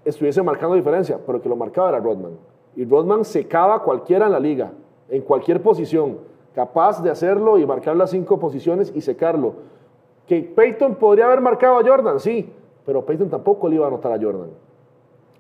estuviese 0.04 0.44
marcando 0.44 0.76
diferencia, 0.76 1.20
pero 1.26 1.42
que 1.42 1.50
lo 1.50 1.56
marcaba 1.56 1.90
era 1.90 2.00
Rodman. 2.00 2.38
Y 2.76 2.86
Rodman 2.86 3.26
secaba 3.26 3.76
a 3.76 3.80
cualquiera 3.80 4.28
en 4.28 4.34
la 4.34 4.40
liga, 4.40 4.72
en 5.10 5.22
cualquier 5.24 5.62
posición, 5.62 6.20
capaz 6.54 7.02
de 7.02 7.10
hacerlo 7.10 7.58
y 7.58 7.66
marcar 7.66 7.96
las 7.96 8.12
cinco 8.12 8.40
posiciones 8.40 8.92
y 8.94 9.02
secarlo. 9.02 9.54
Que 10.28 10.42
Peyton 10.42 10.96
podría 10.96 11.26
haber 11.26 11.42
marcado 11.42 11.80
a 11.80 11.84
Jordan, 11.84 12.20
sí, 12.20 12.52
pero 12.86 13.06
Peyton 13.06 13.30
tampoco 13.30 13.68
le 13.68 13.76
iba 13.76 13.86
a 13.86 13.88
anotar 13.88 14.12
a 14.12 14.22
Jordan. 14.22 14.50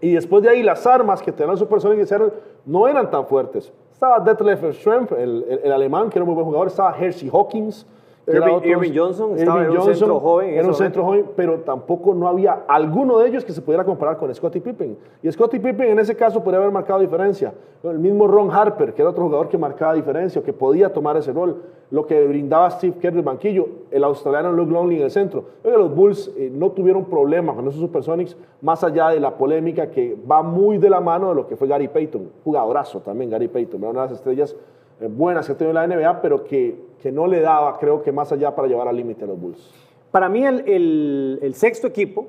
Y 0.02 0.14
después 0.14 0.44
de 0.44 0.50
ahí, 0.50 0.62
las 0.64 0.86
armas 0.86 1.22
que 1.22 1.32
tenían 1.32 1.58
Supersonics 1.58 2.00
de 2.02 2.06
Seattle 2.06 2.34
no 2.66 2.88
eran 2.88 3.10
tan 3.10 3.26
fuertes. 3.26 3.72
Estaba 3.92 4.20
Detlef 4.20 4.76
Schrempf, 4.76 5.12
el, 5.14 5.46
el- 5.50 5.62
el 5.64 5.72
alemán, 5.72 6.10
que 6.10 6.18
era 6.20 6.24
un 6.24 6.28
muy 6.28 6.36
buen 6.36 6.46
jugador. 6.46 6.68
Estaba 6.68 6.96
Hershey 6.98 7.30
Hawkins. 7.32 7.86
Era 8.28 8.52
Irving- 8.64 8.94
Johnson, 8.96 9.38
estaba 9.38 9.64
en 9.64 9.70
un 9.70 9.76
Johnson, 9.78 9.96
centro 9.96 10.20
joven 10.20 10.50
en 10.50 10.56
Era 10.60 10.68
un 10.68 10.74
centro 10.74 11.04
joven, 11.06 11.26
pero 11.36 11.60
tampoco 11.60 12.14
no 12.14 12.28
había 12.28 12.64
alguno 12.68 13.20
de 13.20 13.28
ellos 13.30 13.46
que 13.46 13.54
se 13.54 13.62
pudiera 13.62 13.84
comparar 13.84 14.18
con 14.18 14.34
Scottie 14.34 14.62
Pippen. 14.62 14.98
Y 15.22 15.32
Scottie 15.32 15.60
Pippen 15.60 15.90
en 15.90 16.00
ese 16.00 16.16
caso 16.16 16.42
podría 16.44 16.60
haber 16.60 16.72
marcado 16.72 17.00
diferencia. 17.00 17.54
El 17.84 18.00
mismo 18.00 18.28
Ron 18.28 18.50
Harper, 18.52 18.94
que 18.94 19.02
era 19.04 19.12
otro 19.12 19.26
jugador 19.26 19.48
que 19.48 19.60
marcaba 19.60 19.94
diferencia 19.94 20.42
o 20.42 20.44
que 20.44 20.54
podía 20.54 20.92
tomar 20.92 21.18
ese 21.18 21.32
rol. 21.34 21.62
Lo 21.92 22.08
que 22.08 22.26
brindaba 22.26 22.72
Steve 22.72 22.96
Kerr 23.00 23.14
del 23.14 23.22
banquillo, 23.22 23.68
el 23.92 24.04
australiano 24.04 24.52
Luke 24.52 24.72
Longley 24.72 24.98
en 24.98 25.04
el 25.04 25.12
centro. 25.12 25.46
Los 25.64 25.94
Bulls 25.94 26.32
eh, 26.36 26.50
no 26.52 26.72
tuvieron 26.72 27.06
problema 27.06 27.54
con 27.54 27.68
esos 27.68 27.80
Supersonics, 27.80 28.36
más 28.62 28.84
allá 28.84 29.10
de 29.10 29.20
la 29.20 29.38
polémica 29.38 29.92
que 29.92 30.18
va 30.30 30.42
muy 30.42 30.80
de 30.80 30.90
la 30.90 31.00
mano 31.00 31.30
de 31.30 31.36
lo 31.36 31.46
que 31.48 31.56
fue 31.56 31.68
Gary 31.68 31.88
Payton. 31.88 32.28
Jugadorazo 32.44 33.02
también 33.02 33.30
Gary 33.30 33.48
Payton, 33.50 33.84
una 33.84 34.02
de 34.02 34.08
las 34.08 34.12
estrellas 34.14 34.56
buenas 35.00 35.46
que 35.48 35.54
ha 35.54 35.58
tenido 35.58 35.74
la 35.74 35.86
NBA, 35.88 36.22
pero 36.22 36.44
que, 36.44 36.76
que 37.02 37.12
no 37.12 37.28
le 37.28 37.42
daba, 37.42 37.78
creo 37.78 38.02
que 38.02 38.12
más 38.12 38.32
allá 38.32 38.56
para 38.56 38.68
llevar 38.68 38.88
al 38.88 38.96
límite 38.96 39.24
a 39.24 39.28
los 39.28 39.40
Bulls. 39.40 39.72
Para 40.12 40.30
mí 40.30 40.46
el, 40.46 40.62
el- 40.68 41.40
el 41.42 41.54
sexto 41.56 41.88
equipo, 41.88 42.28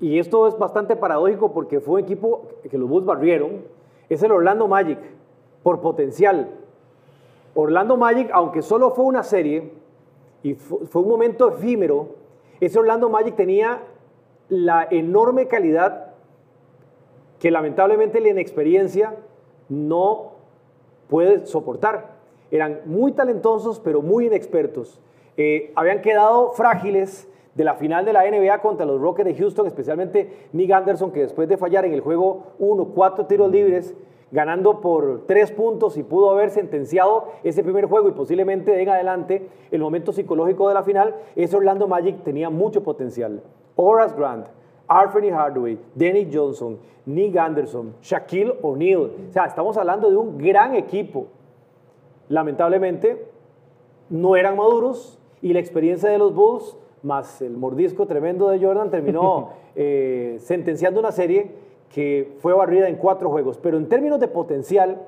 y 0.00 0.18
esto 0.18 0.46
es 0.48 0.56
bastante 0.58 0.96
paradójico 0.96 1.52
porque 1.52 1.80
fue 1.80 1.94
un 1.94 2.00
equipo 2.00 2.42
que 2.70 2.78
los 2.78 2.88
Bulls 2.88 3.06
barrieron, 3.06 3.62
es 4.08 4.22
el 4.22 4.32
Orlando 4.32 4.66
Magic, 4.68 4.98
por 5.62 5.80
potencial. 5.80 6.48
Orlando 7.54 7.96
Magic, 7.96 8.30
aunque 8.32 8.62
solo 8.62 8.92
fue 8.92 9.04
una 9.04 9.22
serie 9.22 9.72
y 10.42 10.54
fu- 10.54 10.86
fue 10.86 11.02
un 11.02 11.08
momento 11.08 11.48
efímero, 11.50 12.14
ese 12.60 12.78
Orlando 12.78 13.10
Magic 13.10 13.36
tenía 13.36 13.82
la 14.48 14.86
enorme 14.90 15.46
calidad 15.48 16.12
que 17.38 17.50
lamentablemente 17.50 18.20
la 18.20 18.28
inexperiencia 18.30 19.16
no 19.68 20.32
puede 21.10 21.46
soportar. 21.46 22.20
Eran 22.50 22.80
muy 22.86 23.12
talentosos, 23.12 23.80
pero 23.80 24.00
muy 24.00 24.26
inexpertos. 24.26 25.00
Eh, 25.36 25.72
habían 25.74 26.00
quedado 26.00 26.52
frágiles 26.52 27.28
de 27.54 27.64
la 27.64 27.74
final 27.74 28.04
de 28.04 28.12
la 28.12 28.22
NBA 28.24 28.60
contra 28.60 28.86
los 28.86 29.00
Rockets 29.00 29.28
de 29.28 29.34
Houston, 29.34 29.66
especialmente 29.66 30.48
Nick 30.52 30.70
Anderson, 30.70 31.10
que 31.10 31.20
después 31.20 31.48
de 31.48 31.56
fallar 31.56 31.84
en 31.84 31.92
el 31.92 32.00
juego 32.00 32.54
1, 32.58 32.86
cuatro 32.94 33.26
tiros 33.26 33.50
libres, 33.50 33.94
ganando 34.30 34.80
por 34.80 35.26
tres 35.26 35.50
puntos 35.50 35.96
y 35.96 36.02
pudo 36.02 36.30
haber 36.30 36.50
sentenciado 36.50 37.26
ese 37.42 37.62
primer 37.62 37.86
juego 37.86 38.08
y 38.08 38.12
posiblemente 38.12 38.80
en 38.80 38.88
adelante 38.88 39.48
el 39.70 39.80
momento 39.80 40.12
psicológico 40.12 40.68
de 40.68 40.74
la 40.74 40.84
final, 40.84 41.16
ese 41.34 41.56
Orlando 41.56 41.88
Magic 41.88 42.22
tenía 42.22 42.48
mucho 42.48 42.82
potencial. 42.82 43.42
Horace 43.74 44.14
Grant, 44.16 44.46
Anthony 44.90 45.30
Hardaway, 45.30 45.78
Danny 45.94 46.28
Johnson, 46.30 46.76
Nick 47.06 47.36
Anderson, 47.36 47.94
Shaquille 48.02 48.58
O'Neal. 48.60 49.12
O 49.28 49.32
sea, 49.32 49.44
estamos 49.44 49.76
hablando 49.76 50.10
de 50.10 50.16
un 50.16 50.36
gran 50.36 50.74
equipo. 50.74 51.28
Lamentablemente, 52.28 53.24
no 54.08 54.34
eran 54.34 54.56
maduros 54.56 55.16
y 55.40 55.52
la 55.52 55.60
experiencia 55.60 56.10
de 56.10 56.18
los 56.18 56.34
Bulls, 56.34 56.76
más 57.04 57.40
el 57.40 57.56
mordisco 57.56 58.06
tremendo 58.06 58.48
de 58.48 58.58
Jordan, 58.58 58.90
terminó 58.90 59.50
eh, 59.76 60.38
sentenciando 60.40 60.98
una 60.98 61.12
serie 61.12 61.52
que 61.88 62.36
fue 62.40 62.52
barrida 62.52 62.88
en 62.88 62.96
cuatro 62.96 63.30
juegos. 63.30 63.58
Pero 63.58 63.76
en 63.76 63.88
términos 63.88 64.18
de 64.18 64.26
potencial, 64.26 65.06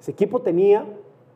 ese 0.00 0.12
equipo 0.12 0.40
tenía 0.40 0.86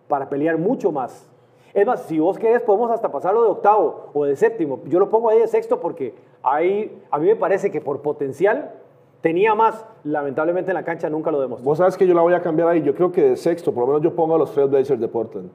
para 0.09 0.31
pelear 0.31 0.57
mucho 0.57 0.91
más. 0.91 1.29
Es 1.75 1.87
más, 1.87 2.03
si 2.03 2.19
vos 2.19 2.39
querés, 2.39 2.63
podemos 2.63 2.91
hasta 2.91 3.11
pasarlo 3.11 3.43
de 3.43 3.51
octavo 3.51 4.11
o 4.15 4.25
de 4.25 4.37
séptimo. 4.37 4.81
Yo 4.87 4.99
lo 4.99 5.11
pongo 5.11 5.31
ahí 5.31 5.39
de 5.39 5.47
sexto 5.47 5.81
porque 5.81 6.15
ahí 6.43 7.03
a 7.11 7.19
mí 7.19 7.27
me 7.27 7.37
parece 7.37 7.71
que 7.71 7.81
por 7.81 8.03
potencial 8.03 8.73
tenía 9.21 9.55
más. 9.55 9.85
Lamentablemente 10.05 10.71
en 10.71 10.75
la 10.75 10.85
cancha 10.85 11.09
nunca 11.11 11.31
lo 11.31 11.41
demostró. 11.41 11.65
Vos 11.65 11.79
sabes 11.79 11.97
que 11.97 12.07
yo 12.07 12.15
la 12.15 12.23
voy 12.23 12.35
a 12.35 12.41
cambiar 12.41 12.69
ahí. 12.69 12.83
Yo 12.83 12.95
creo 12.95 13.13
que 13.13 13.23
de 13.23 13.37
sexto, 13.37 13.73
por 13.73 13.83
lo 13.83 13.89
menos 13.89 14.03
yo 14.03 14.15
pongo 14.15 14.35
a 14.35 14.39
los 14.39 14.55
Blazers 14.55 15.01
de 15.01 15.09
Portland. 15.09 15.51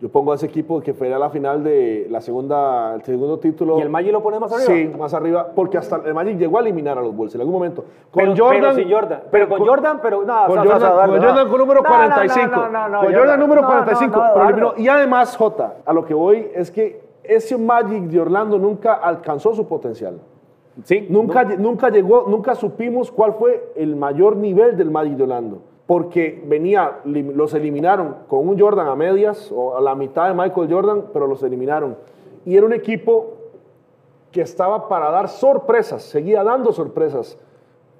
Yo 0.00 0.08
pongo 0.08 0.32
a 0.32 0.36
ese 0.36 0.46
equipo 0.46 0.80
que 0.80 0.94
fue 0.94 1.12
a 1.12 1.18
la 1.18 1.28
final 1.28 1.62
de 1.62 2.06
la 2.08 2.22
segunda, 2.22 2.94
el 2.94 3.02
segundo 3.02 3.38
título. 3.38 3.78
¿Y 3.78 3.82
el 3.82 3.90
Magic 3.90 4.12
lo 4.12 4.22
pone 4.22 4.40
más 4.40 4.50
arriba? 4.50 4.66
Sí, 4.66 4.98
más 4.98 5.12
arriba, 5.12 5.48
porque 5.54 5.76
hasta 5.76 5.96
el 5.96 6.14
Magic 6.14 6.38
llegó 6.38 6.56
a 6.56 6.62
eliminar 6.62 6.96
a 6.96 7.02
los 7.02 7.14
Bulls 7.14 7.34
en 7.34 7.42
algún 7.42 7.52
momento. 7.52 7.84
Con 8.10 8.22
pero, 8.22 8.34
Jordan. 8.34 8.60
Pero 8.60 8.74
sin 8.74 8.90
Jordan. 8.90 9.22
Pero 9.30 9.48
con, 9.50 9.58
Jordan, 9.58 10.00
pero 10.00 10.24
no. 10.24 10.46
Con, 10.46 10.56
Jordan, 10.56 11.10
con 11.10 11.20
Jordan 11.20 11.48
con 11.48 11.58
número 11.58 11.82
45. 11.82 12.50
con 12.50 13.14
Jordan 13.14 13.40
número 13.40 13.62
45. 13.62 14.22
pero 14.32 14.44
eliminó. 14.46 14.72
Y 14.78 14.88
además, 14.88 15.36
J, 15.36 15.74
a 15.84 15.92
lo 15.92 16.06
que 16.06 16.14
voy 16.14 16.48
es 16.54 16.70
que 16.70 17.02
ese 17.22 17.58
Magic 17.58 18.04
de 18.04 18.20
Orlando 18.22 18.58
nunca 18.58 18.94
alcanzó 18.94 19.54
su 19.54 19.68
potencial. 19.68 20.18
Sí. 20.82 21.08
Nunca, 21.10 21.44
nunca 21.44 21.90
llegó, 21.90 22.24
nunca 22.26 22.54
supimos 22.54 23.12
cuál 23.12 23.34
fue 23.34 23.70
el 23.76 23.96
mayor 23.96 24.34
nivel 24.36 24.78
del 24.78 24.90
Magic 24.90 25.16
de 25.16 25.24
Orlando 25.24 25.69
porque 25.90 26.40
venía, 26.46 27.00
los 27.04 27.52
eliminaron 27.52 28.18
con 28.28 28.46
un 28.46 28.56
Jordan 28.56 28.86
a 28.86 28.94
medias 28.94 29.50
o 29.50 29.76
a 29.76 29.80
la 29.80 29.96
mitad 29.96 30.28
de 30.28 30.34
Michael 30.34 30.72
Jordan, 30.72 31.06
pero 31.12 31.26
los 31.26 31.42
eliminaron. 31.42 31.96
Y 32.44 32.56
era 32.56 32.64
un 32.64 32.72
equipo 32.72 33.32
que 34.30 34.40
estaba 34.40 34.88
para 34.88 35.10
dar 35.10 35.28
sorpresas, 35.28 36.04
seguía 36.04 36.44
dando 36.44 36.70
sorpresas. 36.70 37.36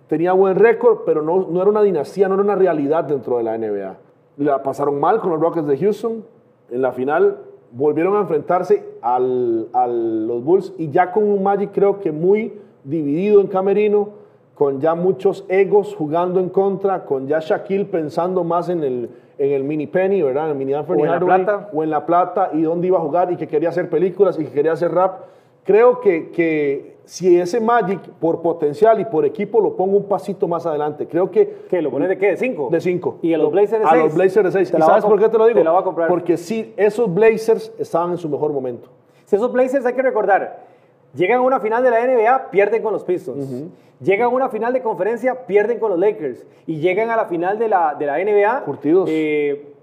Tenía 0.06 0.32
buen 0.34 0.54
récord, 0.54 0.98
pero 1.04 1.20
no, 1.20 1.60
era 1.60 1.68
una 1.68 1.82
dinastía, 1.82 2.28
no 2.28 2.34
era 2.34 2.44
una 2.44 2.54
realidad 2.54 3.02
dentro 3.02 3.38
de 3.38 3.42
la 3.42 3.58
NBA. 3.58 3.96
La 4.36 4.62
pasaron 4.62 5.00
mal 5.00 5.18
con 5.18 5.32
los 5.32 5.40
Rockets 5.40 5.66
de 5.66 5.76
Houston. 5.76 6.24
En 6.70 6.82
la 6.82 6.92
final 6.92 7.38
volvieron 7.72 8.14
a 8.14 8.20
enfrentarse 8.20 8.86
al, 9.02 9.66
a 9.72 9.88
los 9.88 10.44
Bulls 10.44 10.74
y 10.78 10.90
ya 10.90 11.10
con 11.10 11.24
un 11.24 11.42
Magic 11.42 11.72
creo 11.72 11.98
que 11.98 12.12
muy 12.12 12.56
dividido 12.84 13.40
en 13.40 13.48
camerino 13.48 14.19
con 14.60 14.78
ya 14.78 14.94
muchos 14.94 15.46
egos 15.48 15.94
jugando 15.96 16.38
en 16.38 16.50
contra, 16.50 17.06
con 17.06 17.26
ya 17.26 17.38
Shaquille 17.38 17.86
pensando 17.86 18.44
más 18.44 18.68
en 18.68 18.84
el, 18.84 19.08
en 19.38 19.52
el 19.52 19.64
mini 19.64 19.86
penny, 19.86 20.20
¿verdad? 20.20 20.44
En 20.44 20.50
el 20.50 20.56
mini 20.58 20.74
Anthony 20.74 20.96
o 20.98 21.04
en 21.06 21.10
la 21.12 21.18
plata. 21.18 21.70
O 21.72 21.82
en 21.82 21.88
la 21.88 22.04
plata 22.04 22.50
y 22.52 22.60
dónde 22.60 22.88
iba 22.88 22.98
a 22.98 23.00
jugar 23.00 23.32
y 23.32 23.38
que 23.38 23.48
quería 23.48 23.70
hacer 23.70 23.88
películas 23.88 24.38
y 24.38 24.44
que 24.44 24.50
quería 24.50 24.72
hacer 24.72 24.92
rap. 24.92 25.20
Creo 25.64 26.02
que, 26.02 26.30
que 26.30 26.96
si 27.06 27.40
ese 27.40 27.58
Magic 27.58 28.02
por 28.20 28.42
potencial 28.42 29.00
y 29.00 29.06
por 29.06 29.24
equipo 29.24 29.62
lo 29.62 29.76
pongo 29.76 29.96
un 29.96 30.04
pasito 30.04 30.46
más 30.46 30.66
adelante, 30.66 31.08
creo 31.08 31.30
que... 31.30 31.64
¿Qué? 31.70 31.80
¿Lo 31.80 31.90
pones 31.90 32.10
de 32.10 32.18
qué? 32.18 32.32
¿De 32.32 32.36
5? 32.36 32.68
De 32.70 32.82
5. 32.82 33.18
¿Y 33.22 33.32
a 33.32 33.38
los 33.38 33.50
Blazers 33.50 33.80
de 33.80 33.88
6? 33.88 33.92
A 33.92 33.96
los 34.04 34.14
Blazers 34.14 34.44
de 34.44 34.52
6. 34.66 34.74
¿Y 34.76 34.82
sabes 34.82 35.06
por 35.06 35.18
qué 35.18 35.30
te 35.30 35.38
lo 35.38 35.46
digo? 35.46 35.58
Te 35.58 35.64
la 35.64 35.70
voy 35.70 35.80
a 35.80 35.84
comprar. 35.84 36.06
Porque 36.06 36.36
sí, 36.36 36.74
esos 36.76 37.14
Blazers 37.14 37.72
estaban 37.78 38.10
en 38.10 38.18
su 38.18 38.28
mejor 38.28 38.52
momento. 38.52 38.90
Si 39.24 39.36
esos 39.36 39.50
Blazers 39.50 39.86
hay 39.86 39.94
que 39.94 40.02
recordar, 40.02 40.68
llegan 41.14 41.38
a 41.38 41.42
una 41.42 41.60
final 41.60 41.82
de 41.82 41.90
la 41.90 42.06
NBA, 42.06 42.50
pierden 42.50 42.82
con 42.82 42.92
los 42.92 43.04
Pistons. 43.04 43.70
Llegan 44.00 44.26
a 44.26 44.28
una 44.28 44.48
final 44.48 44.72
de 44.72 44.82
conferencia, 44.82 45.46
pierden 45.46 45.78
con 45.78 45.90
los 45.90 45.98
Lakers. 45.98 46.46
Y 46.66 46.80
llegan 46.80 47.10
a 47.10 47.16
la 47.16 47.26
final 47.26 47.58
de 47.58 47.68
la, 47.68 47.94
de 47.94 48.06
la 48.06 48.18
NBA. 48.18 48.64
Curtidos. 48.64 49.08
Eh, 49.10 49.74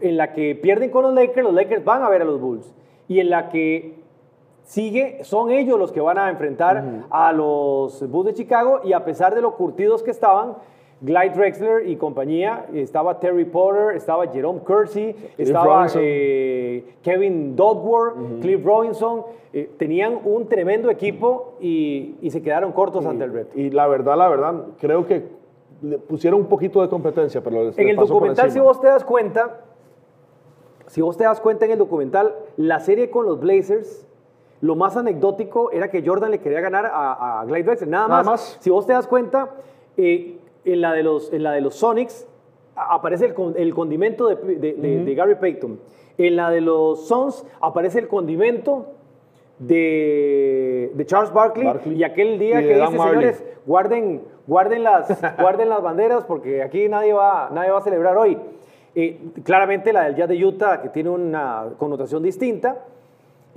en 0.00 0.16
la 0.16 0.32
que 0.32 0.54
pierden 0.54 0.90
con 0.90 1.02
los 1.02 1.14
Lakers, 1.14 1.44
los 1.44 1.54
Lakers 1.54 1.84
van 1.84 2.02
a 2.02 2.10
ver 2.10 2.22
a 2.22 2.24
los 2.24 2.40
Bulls. 2.40 2.74
Y 3.08 3.20
en 3.20 3.30
la 3.30 3.48
que 3.48 3.94
sigue, 4.64 5.24
son 5.24 5.50
ellos 5.50 5.78
los 5.78 5.92
que 5.92 6.00
van 6.00 6.18
a 6.18 6.28
enfrentar 6.28 7.06
a 7.08 7.32
los 7.32 8.06
Bulls 8.10 8.26
de 8.26 8.34
Chicago. 8.34 8.80
Y 8.84 8.92
a 8.92 9.04
pesar 9.04 9.34
de 9.34 9.40
lo 9.40 9.56
curtidos 9.56 10.02
que 10.02 10.10
estaban, 10.10 10.56
Glide 11.02 11.34
Drexler 11.34 11.88
y 11.88 11.96
compañía, 11.96 12.66
estaba 12.72 13.20
Terry 13.20 13.44
Porter, 13.44 13.94
estaba 13.94 14.26
Jerome 14.28 14.60
Kersey, 14.66 15.14
estaba 15.36 15.86
eh, 15.94 16.94
Kevin 17.02 17.54
Dodworth, 17.54 18.40
Cliff 18.40 18.64
Robinson, 18.64 19.24
eh, 19.52 19.70
tenían 19.78 20.18
un 20.24 20.48
tremendo 20.48 20.88
equipo 20.88 21.54
y, 21.60 22.16
se 22.30 22.40
quedaron 22.42 22.72
cortos 22.72 23.04
ante 23.04 23.24
el 23.24 23.32
reto. 23.32 23.58
Y 23.58 23.70
la 23.70 23.86
verdad, 23.86 24.16
la 24.16 24.28
verdad, 24.28 24.64
creo 24.80 25.06
que 25.06 25.28
le 25.82 25.98
pusieron 25.98 26.40
un 26.40 26.46
poquito 26.46 26.80
de 26.80 26.88
competencia, 26.88 27.42
pero 27.42 27.70
En 27.76 27.88
el 27.88 27.96
documental, 27.96 28.50
si 28.50 28.58
vos 28.58 28.80
te 28.80 28.86
das 28.86 29.04
cuenta, 29.04 29.60
si 30.86 31.02
vos 31.02 31.18
te 31.18 31.24
das 31.24 31.42
cuenta 31.42 31.66
en 31.66 31.72
el 31.72 31.78
documental, 31.78 32.34
la 32.56 32.80
serie 32.80 33.10
con 33.10 33.26
los 33.26 33.38
Blazers, 33.38 34.06
lo 34.62 34.76
más 34.76 34.96
anecdótico 34.96 35.70
era 35.72 35.90
que 35.90 36.02
Jordan 36.06 36.30
le 36.30 36.38
quería 36.38 36.62
ganar 36.62 36.86
a, 36.86 37.40
a 37.40 37.44
Glide 37.44 37.64
Drexler, 37.64 37.90
nada, 37.90 38.08
nada 38.08 38.22
más. 38.22 38.56
Si 38.60 38.70
vos 38.70 38.86
te 38.86 38.94
das 38.94 39.06
cuenta, 39.06 39.50
eh, 39.98 40.38
en 40.66 40.80
la 40.80 40.92
de 40.92 41.02
los, 41.02 41.32
en 41.32 41.42
la 41.42 41.52
de 41.52 41.60
los 41.60 41.76
Sonics 41.76 42.26
aparece 42.76 43.26
el, 43.56 43.74
condimento 43.74 44.28
de, 44.28 45.14
Gary 45.16 45.34
Payton. 45.36 45.80
En 46.18 46.36
la 46.36 46.50
de 46.50 46.60
los 46.60 47.06
Sons 47.08 47.44
aparece 47.60 47.98
el 47.98 48.08
condimento 48.08 48.86
de, 49.58 50.92
Charles 51.06 51.32
Barkley, 51.32 51.66
y 51.94 52.04
aquel 52.04 52.38
día 52.38 52.60
que 52.60 52.74
dice, 52.74 52.86
señores, 52.86 53.44
guarden, 53.64 54.22
guarden, 54.46 54.82
las, 54.82 55.08
guarden 55.40 55.68
las 55.70 55.82
banderas 55.82 56.24
porque 56.24 56.62
aquí 56.62 56.88
nadie 56.88 57.12
va, 57.12 57.50
nadie 57.52 57.70
va 57.70 57.78
a 57.78 57.82
celebrar 57.82 58.16
hoy. 58.16 58.36
Eh, 58.94 59.18
claramente 59.44 59.92
la 59.92 60.04
del 60.04 60.16
Jazz 60.16 60.28
de 60.28 60.44
Utah, 60.44 60.80
que 60.80 60.88
tiene 60.88 61.10
una 61.10 61.66
connotación 61.78 62.22
distinta, 62.22 62.84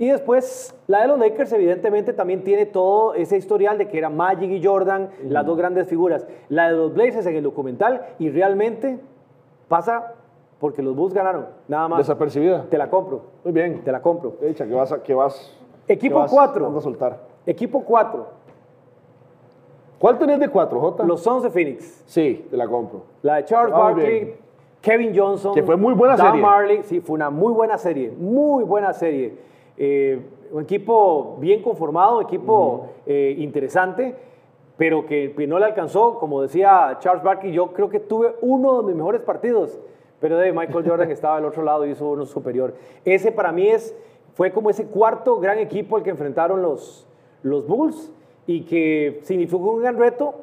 y 0.00 0.08
después, 0.08 0.74
la 0.86 1.02
de 1.02 1.08
los 1.08 1.18
Lakers 1.18 1.52
evidentemente 1.52 2.14
también 2.14 2.42
tiene 2.42 2.64
todo 2.64 3.12
ese 3.12 3.36
historial 3.36 3.76
de 3.76 3.86
que 3.86 3.98
era 3.98 4.08
Magic 4.08 4.50
y 4.50 4.64
Jordan, 4.64 5.10
las 5.24 5.44
dos 5.44 5.58
grandes 5.58 5.88
figuras. 5.88 6.26
La 6.48 6.70
de 6.70 6.74
los 6.74 6.94
Blazers 6.94 7.26
en 7.26 7.36
el 7.36 7.42
documental 7.42 8.06
y 8.18 8.30
realmente 8.30 8.98
pasa 9.68 10.14
porque 10.58 10.80
los 10.80 10.96
Bulls 10.96 11.12
ganaron, 11.12 11.48
nada 11.68 11.86
más. 11.86 11.98
Desapercibida. 11.98 12.64
Te 12.70 12.78
la 12.78 12.88
compro. 12.88 13.24
Muy 13.44 13.52
bien. 13.52 13.84
Te 13.84 13.92
la 13.92 14.00
compro. 14.00 14.38
Hecha, 14.40 14.66
que 14.66 14.72
vas, 14.72 14.90
que 15.04 15.12
vas 15.12 15.54
Equipo 15.86 16.24
4. 16.26 16.78
a 16.78 16.80
soltar. 16.80 17.18
Equipo 17.44 17.84
4. 17.84 18.26
¿Cuál 19.98 20.18
tenés 20.18 20.40
de 20.40 20.48
4, 20.48 20.80
J? 20.80 21.04
Los 21.04 21.20
Sons 21.20 21.42
de 21.42 21.50
Phoenix. 21.50 22.04
Sí, 22.06 22.46
te 22.48 22.56
la 22.56 22.66
compro. 22.66 23.02
La 23.20 23.36
de 23.36 23.44
Charles 23.44 23.74
Barkley, 23.74 24.34
Kevin 24.80 25.12
Johnson. 25.14 25.52
Que 25.52 25.62
fue 25.62 25.76
muy 25.76 25.92
buena 25.92 26.16
Dan 26.16 26.28
serie. 26.28 26.40
Marley. 26.40 26.82
Sí, 26.84 27.02
fue 27.02 27.16
una 27.16 27.28
muy 27.28 27.52
buena 27.52 27.76
serie. 27.76 28.10
Muy 28.18 28.64
buena 28.64 28.94
serie. 28.94 29.49
Eh, 29.76 30.20
un 30.52 30.62
equipo 30.62 31.36
bien 31.38 31.62
conformado, 31.62 32.18
un 32.18 32.24
equipo 32.24 32.88
eh, 33.06 33.34
interesante, 33.38 34.14
pero 34.76 35.06
que, 35.06 35.34
no 35.46 35.58
le 35.58 35.66
alcanzó, 35.66 36.18
como 36.18 36.42
decía 36.42 36.96
Charles 37.00 37.22
Barkley, 37.22 37.52
yo 37.52 37.72
creo 37.72 37.88
que 37.88 38.00
tuve 38.00 38.34
uno 38.40 38.80
de 38.80 38.88
mis 38.88 38.96
mejores 38.96 39.20
partidos, 39.20 39.78
pero 40.20 40.38
de 40.38 40.52
Michael 40.52 40.88
Jordan 40.88 41.10
estaba 41.10 41.36
al 41.36 41.44
otro 41.44 41.62
lado 41.62 41.86
y 41.86 41.90
hizo 41.90 42.08
uno 42.08 42.26
superior. 42.26 42.74
Ese 43.04 43.32
para 43.32 43.52
mí 43.52 43.68
es, 43.68 43.94
fue 44.34 44.52
como 44.52 44.70
ese 44.70 44.86
cuarto 44.86 45.38
gran 45.38 45.58
equipo 45.58 45.96
al 45.96 46.02
que 46.02 46.10
enfrentaron 46.10 46.62
los, 46.62 47.06
los 47.42 47.66
Bulls 47.66 48.12
y 48.46 48.62
que 48.62 49.20
significó 49.22 49.70
un 49.70 49.82
gran 49.82 49.98
reto, 49.98 50.34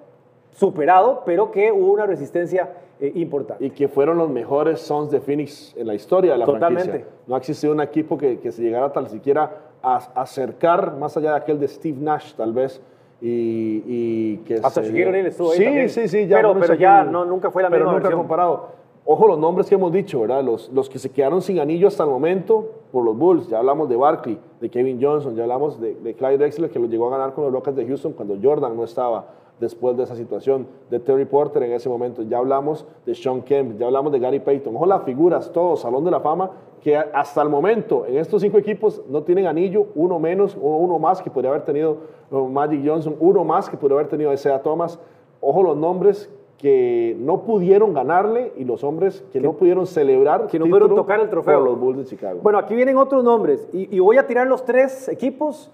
superado, 0.51 1.23
pero 1.25 1.51
que 1.51 1.71
hubo 1.71 1.91
una 1.91 2.05
resistencia 2.05 2.69
eh, 2.99 3.11
importante. 3.15 3.65
Y 3.65 3.69
que 3.71 3.87
fueron 3.87 4.17
los 4.17 4.29
mejores 4.29 4.79
Sons 4.81 5.11
de 5.11 5.19
Phoenix 5.19 5.73
en 5.77 5.87
la 5.87 5.93
historia 5.95 6.33
de 6.33 6.37
la 6.39 6.45
Totalmente. 6.45 6.89
franquicia. 6.89 7.13
No 7.27 7.35
ha 7.35 7.37
existido 7.37 7.73
un 7.73 7.81
equipo 7.81 8.17
que, 8.17 8.39
que 8.39 8.51
se 8.51 8.61
llegara 8.61 8.91
tal 8.91 9.07
siquiera 9.09 9.51
a, 9.83 9.97
acercar, 10.21 10.95
más 10.97 11.15
allá 11.17 11.31
de 11.31 11.37
aquel 11.37 11.59
de 11.59 11.67
Steve 11.67 11.97
Nash, 11.99 12.33
tal 12.33 12.53
vez. 12.53 12.81
Y, 13.21 13.83
y 13.87 14.37
que 14.45 14.55
Hasta 14.55 14.81
Shaquille 14.83 15.07
O'Neal 15.07 15.25
estuvo 15.25 15.51
ahí 15.51 15.57
Sí, 15.57 15.63
también. 15.65 15.89
sí, 15.89 16.07
sí. 16.07 16.27
Ya 16.27 16.37
Pero- 16.37 16.59
pero 16.59 16.73
ya 16.75 17.03
no- 17.03 17.25
nunca 17.25 17.49
fue 17.51 17.63
la 17.63 17.69
pero 17.69 17.81
misma 17.85 17.93
nunca 17.93 18.03
versión. 18.03 18.19
comparado. 18.21 18.67
Ojo 19.05 19.27
los 19.27 19.39
nombres 19.39 19.67
que 19.69 19.75
hemos 19.75 19.91
dicho, 19.91 20.19
¿verdad? 20.21 20.43
Los, 20.43 20.69
los 20.69 20.89
que 20.89 20.99
se 20.99 21.09
quedaron 21.09 21.41
sin 21.41 21.59
anillo 21.59 21.87
hasta 21.87 22.03
el 22.03 22.09
momento 22.09 22.71
por 22.91 23.03
los 23.03 23.17
Bulls. 23.17 23.47
Ya 23.49 23.59
hablamos 23.59 23.89
de 23.89 23.95
Barkley, 23.95 24.39
de 24.59 24.69
Kevin 24.69 24.99
Johnson, 25.01 25.35
ya 25.35 25.43
hablamos 25.43 25.79
de, 25.79 25.95
de 25.95 26.13
Clyde 26.13 26.37
Drexler, 26.37 26.69
que 26.69 26.79
lo 26.79 26.87
llegó 26.87 27.07
a 27.07 27.11
ganar 27.11 27.33
con 27.33 27.43
los 27.43 27.53
Rockets 27.53 27.77
de 27.77 27.85
Houston 27.87 28.13
cuando 28.13 28.37
Jordan 28.41 28.75
no 28.75 28.83
estaba 28.83 29.27
después 29.59 29.97
de 29.97 30.03
esa 30.03 30.15
situación, 30.15 30.67
de 30.89 30.99
Terry 30.99 31.25
Porter 31.25 31.63
en 31.63 31.71
ese 31.73 31.89
momento. 31.89 32.21
Ya 32.23 32.37
hablamos 32.37 32.85
de 33.05 33.15
Sean 33.15 33.41
Kemp, 33.41 33.77
ya 33.79 33.87
hablamos 33.87 34.11
de 34.11 34.19
Gary 34.19 34.39
Payton. 34.39 34.75
Ojo 34.75 34.85
las 34.85 35.03
figuras, 35.03 35.51
todos, 35.51 35.81
Salón 35.81 36.03
de 36.05 36.11
la 36.11 36.19
Fama, 36.19 36.51
que 36.81 36.95
hasta 36.95 37.41
el 37.41 37.49
momento 37.49 38.05
en 38.05 38.17
estos 38.17 38.41
cinco 38.41 38.57
equipos 38.57 39.01
no 39.09 39.23
tienen 39.23 39.47
anillo, 39.47 39.87
uno 39.95 40.19
menos 40.19 40.55
uno 40.59 40.99
más 40.99 41.21
que 41.21 41.31
podría 41.31 41.51
haber 41.51 41.65
tenido 41.65 41.97
eh, 42.31 42.35
Magic 42.35 42.81
Johnson, 42.85 43.15
uno 43.19 43.43
más 43.43 43.69
que 43.69 43.77
podría 43.77 43.99
haber 43.99 44.09
tenido 44.09 44.31
Isaiah 44.31 44.61
Thomas. 44.61 44.99
Ojo 45.41 45.63
los 45.63 45.77
nombres 45.77 46.31
que 46.57 47.15
no 47.19 47.43
pudieron 47.43 47.93
ganarle 47.93 48.51
y 48.57 48.63
los 48.65 48.83
hombres 48.83 49.23
que, 49.31 49.39
no 49.39 49.53
pudieron 49.53 49.85
celebrar. 49.85 50.47
Que 50.47 50.57
no 50.57 50.65
pudieron 50.65 50.95
tocar 50.95 51.19
el 51.19 51.29
trofeo. 51.29 51.59
por 51.59 51.69
los 51.69 51.79
Bulls 51.79 51.97
de 51.99 52.05
Chicago. 52.05 52.39
Bueno, 52.41 52.57
aquí 52.57 52.73
vienen 52.75 52.97
otros 52.97 53.23
nombres 53.23 53.67
y, 53.73 53.95
y 53.95 53.99
voy 53.99 54.17
a 54.17 54.25
tirar 54.25 54.47
los 54.47 54.65
tres 54.65 55.07
equipos 55.07 55.69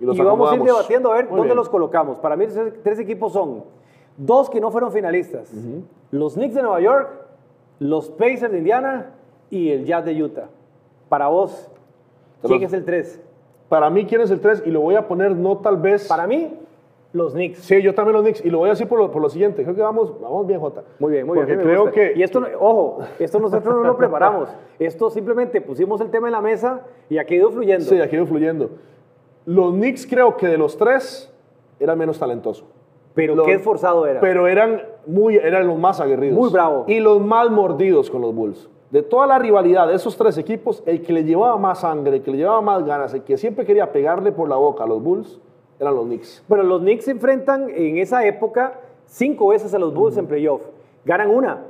Y 0.00 0.04
los 0.04 0.16
vamos 0.16 0.52
a 0.52 0.54
ir 0.56 0.62
debatiendo 0.62 1.10
a 1.12 1.16
ver 1.16 1.24
Muy 1.24 1.32
dónde 1.36 1.48
bien. 1.48 1.56
los 1.56 1.68
colocamos. 1.68 2.18
Para 2.18 2.36
mí, 2.36 2.44
esos 2.44 2.72
tres 2.82 2.98
equipos 3.00 3.32
son 3.32 3.64
dos 4.16 4.48
que 4.48 4.60
no 4.60 4.70
fueron 4.70 4.92
finalistas: 4.92 5.52
los 6.12 6.34
Knicks 6.34 6.54
de 6.54 6.62
Nueva 6.62 6.80
York, 6.80 7.10
los 7.80 8.08
Pacers 8.10 8.52
de 8.52 8.58
Indiana 8.58 9.10
y 9.50 9.70
el 9.70 9.84
Jazz 9.84 10.04
de 10.04 10.22
Utah. 10.22 10.46
Para 11.08 11.26
vos, 11.26 11.68
¿quién 12.42 12.60
los- 12.60 12.68
es 12.68 12.72
el 12.72 12.84
tres? 12.84 13.20
Para 13.68 13.88
mí, 13.88 14.04
¿quién 14.04 14.20
es 14.20 14.32
el 14.32 14.40
3? 14.40 14.64
Y 14.66 14.70
lo 14.72 14.80
voy 14.80 14.96
a 14.96 15.06
poner 15.06 15.30
no 15.36 15.58
tal 15.58 15.76
vez... 15.76 16.08
Para 16.08 16.26
mí, 16.26 16.58
los 17.12 17.32
Knicks. 17.32 17.58
Sí, 17.58 17.82
yo 17.82 17.94
también 17.94 18.14
los 18.14 18.22
Knicks. 18.22 18.44
Y 18.44 18.50
lo 18.50 18.58
voy 18.58 18.68
a 18.68 18.72
decir 18.72 18.86
por 18.86 18.98
lo, 18.98 19.10
por 19.10 19.20
lo 19.20 19.28
siguiente. 19.28 19.62
Creo 19.64 19.74
que 19.74 19.82
vamos, 19.82 20.20
vamos 20.20 20.46
bien, 20.46 20.60
Jota. 20.60 20.84
Muy 20.98 21.12
bien, 21.12 21.26
muy 21.26 21.36
Porque 21.36 21.56
bien. 21.56 21.66
creo 21.66 21.90
que... 21.90 22.12
Y 22.16 22.22
esto, 22.22 22.42
ojo, 22.58 22.98
esto 23.18 23.40
nosotros 23.40 23.74
no 23.74 23.82
lo 23.82 23.96
preparamos. 23.96 24.48
Esto 24.78 25.10
simplemente 25.10 25.60
pusimos 25.60 26.00
el 26.00 26.10
tema 26.10 26.28
en 26.28 26.32
la 26.32 26.40
mesa 26.40 26.80
y 27.08 27.18
aquí 27.18 27.34
ha 27.34 27.38
ido 27.38 27.50
fluyendo. 27.50 27.84
Sí, 27.84 28.00
aquí 28.00 28.16
ido 28.16 28.26
fluyendo. 28.26 28.70
Los 29.44 29.72
Knicks 29.74 30.06
creo 30.06 30.36
que 30.36 30.46
de 30.46 30.56
los 30.56 30.76
tres 30.78 31.32
eran 31.78 31.98
menos 31.98 32.18
talentoso. 32.18 32.64
Pero 33.14 33.34
Los- 33.34 33.46
qué 33.46 33.54
esforzado 33.54 34.06
era. 34.06 34.20
Pero 34.20 34.46
eran, 34.46 34.82
muy, 35.06 35.36
eran 35.36 35.66
los 35.66 35.78
más 35.78 36.00
aguerridos. 36.00 36.38
Muy 36.38 36.50
bravo. 36.50 36.84
Y 36.86 37.00
los 37.00 37.20
más 37.20 37.50
mordidos 37.50 38.08
con 38.10 38.22
los 38.22 38.34
Bulls. 38.34 38.70
De 38.90 39.02
toda 39.02 39.26
la 39.26 39.38
rivalidad 39.38 39.86
de 39.88 39.94
esos 39.94 40.16
tres 40.16 40.38
equipos, 40.38 40.82
el 40.86 41.02
que 41.02 41.12
le 41.12 41.24
llevaba 41.24 41.56
más 41.58 41.80
sangre, 41.80 42.16
el 42.16 42.22
que 42.22 42.30
le 42.30 42.38
llevaba 42.38 42.60
más 42.60 42.84
ganas, 42.84 43.12
el 43.14 43.22
que 43.22 43.36
siempre 43.36 43.64
quería 43.64 43.92
pegarle 43.92 44.32
por 44.32 44.48
la 44.48 44.56
boca 44.56 44.84
a 44.84 44.86
los 44.86 45.02
Bulls, 45.02 45.40
eran 45.80 45.94
los 45.94 46.04
Knicks. 46.04 46.44
Bueno, 46.46 46.62
los 46.64 46.80
Knicks 46.80 47.06
se 47.06 47.10
enfrentan 47.10 47.70
en 47.70 47.98
esa 47.98 48.24
época 48.26 48.80
cinco 49.06 49.48
veces 49.48 49.74
a 49.74 49.78
los 49.78 49.94
Bulls 49.94 50.16
en 50.18 50.26
playoff. 50.26 50.62
Ganan 51.04 51.30
una, 51.30 51.64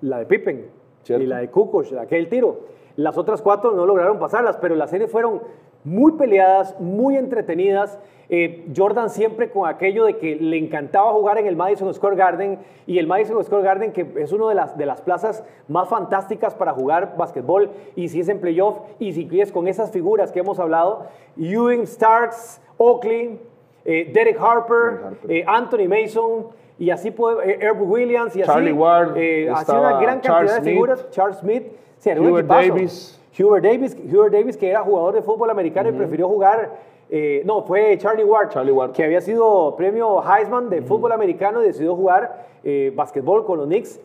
la 0.00 0.20
de 0.20 0.26
Pippen 0.26 0.66
Cierto. 1.02 1.22
y 1.24 1.26
la 1.26 1.38
de 1.38 1.50
Kukoc, 1.50 1.92
aquel 2.00 2.28
tiro. 2.28 2.60
Las 2.96 3.18
otras 3.18 3.42
cuatro 3.42 3.72
no 3.72 3.84
lograron 3.84 4.18
pasarlas, 4.18 4.56
pero 4.58 4.76
las 4.76 4.90
series 4.90 5.10
fueron 5.10 5.42
muy 5.84 6.12
peleadas, 6.12 6.78
muy 6.80 7.16
entretenidas. 7.16 7.98
Eh, 8.28 8.64
Jordan 8.74 9.10
siempre 9.10 9.50
con 9.50 9.68
aquello 9.68 10.06
de 10.06 10.16
que 10.16 10.36
le 10.36 10.56
encantaba 10.56 11.12
jugar 11.12 11.36
en 11.38 11.46
el 11.46 11.54
Madison 11.54 11.92
Square 11.92 12.16
Garden 12.16 12.58
y 12.86 12.98
el 12.98 13.06
Madison 13.06 13.42
Square 13.44 13.62
Garden 13.62 13.92
que 13.92 14.06
es 14.16 14.32
una 14.32 14.48
de 14.48 14.54
las, 14.54 14.78
de 14.78 14.86
las 14.86 15.02
plazas 15.02 15.44
más 15.68 15.88
fantásticas 15.88 16.54
para 16.54 16.72
jugar 16.72 17.14
básquetbol 17.18 17.70
y 17.94 18.08
si 18.08 18.20
es 18.20 18.28
en 18.30 18.40
playoff 18.40 18.78
y 18.98 19.12
si 19.12 19.28
es 19.38 19.52
con 19.52 19.68
esas 19.68 19.90
figuras 19.90 20.32
que 20.32 20.40
hemos 20.40 20.58
hablado, 20.58 21.06
Ewing, 21.36 21.86
Starks, 21.86 22.60
Oakley, 22.78 23.38
eh, 23.84 24.10
Derek 24.14 24.38
Harper, 24.40 25.00
Harper. 25.04 25.30
eh, 25.30 25.44
Anthony 25.46 25.88
Mason 25.88 26.46
y 26.78 26.88
así 26.90 27.10
puede, 27.10 27.50
eh, 27.50 27.58
Herb 27.60 27.82
Williams 27.82 28.34
y 28.34 28.40
así. 28.42 28.50
Charlie 28.50 28.72
Ward, 28.72 29.16
eh, 29.18 29.50
así 29.50 29.70
una 29.72 30.00
gran 30.00 30.20
Charles 30.22 30.52
cantidad 30.52 30.56
de 30.56 30.60
Smith. 30.62 30.72
figuras. 30.72 31.10
Charles 31.10 31.36
Smith, 31.38 31.64
un 32.06 32.18
Hubert 32.28 32.46
equipazo. 32.46 32.68
Davis. 32.68 33.21
Hubert 33.38 33.64
Davis, 33.64 33.96
Hubert 34.12 34.32
Davis, 34.32 34.56
que 34.56 34.68
era 34.68 34.82
jugador 34.82 35.14
de 35.14 35.22
fútbol 35.22 35.50
americano 35.50 35.88
y 35.88 35.92
prefirió 35.92 36.28
jugar. 36.28 36.70
eh, 37.08 37.42
no, 37.44 37.62
fue 37.62 37.96
Charlie 37.98 38.24
Ward, 38.24 38.50
Charlie 38.50 38.72
Ward. 38.72 38.92
que 38.92 39.04
había 39.04 39.20
sido 39.20 39.74
premio 39.76 40.22
Heisman 40.22 40.70
de 40.70 40.82
fútbol 40.82 41.12
americano 41.12 41.62
y 41.62 41.66
decidió 41.66 41.94
jugar 41.96 42.46
eh, 42.64 42.92
básquetbol 42.94 43.44
con 43.44 43.58
los 43.58 43.66
Knicks. 43.66 44.00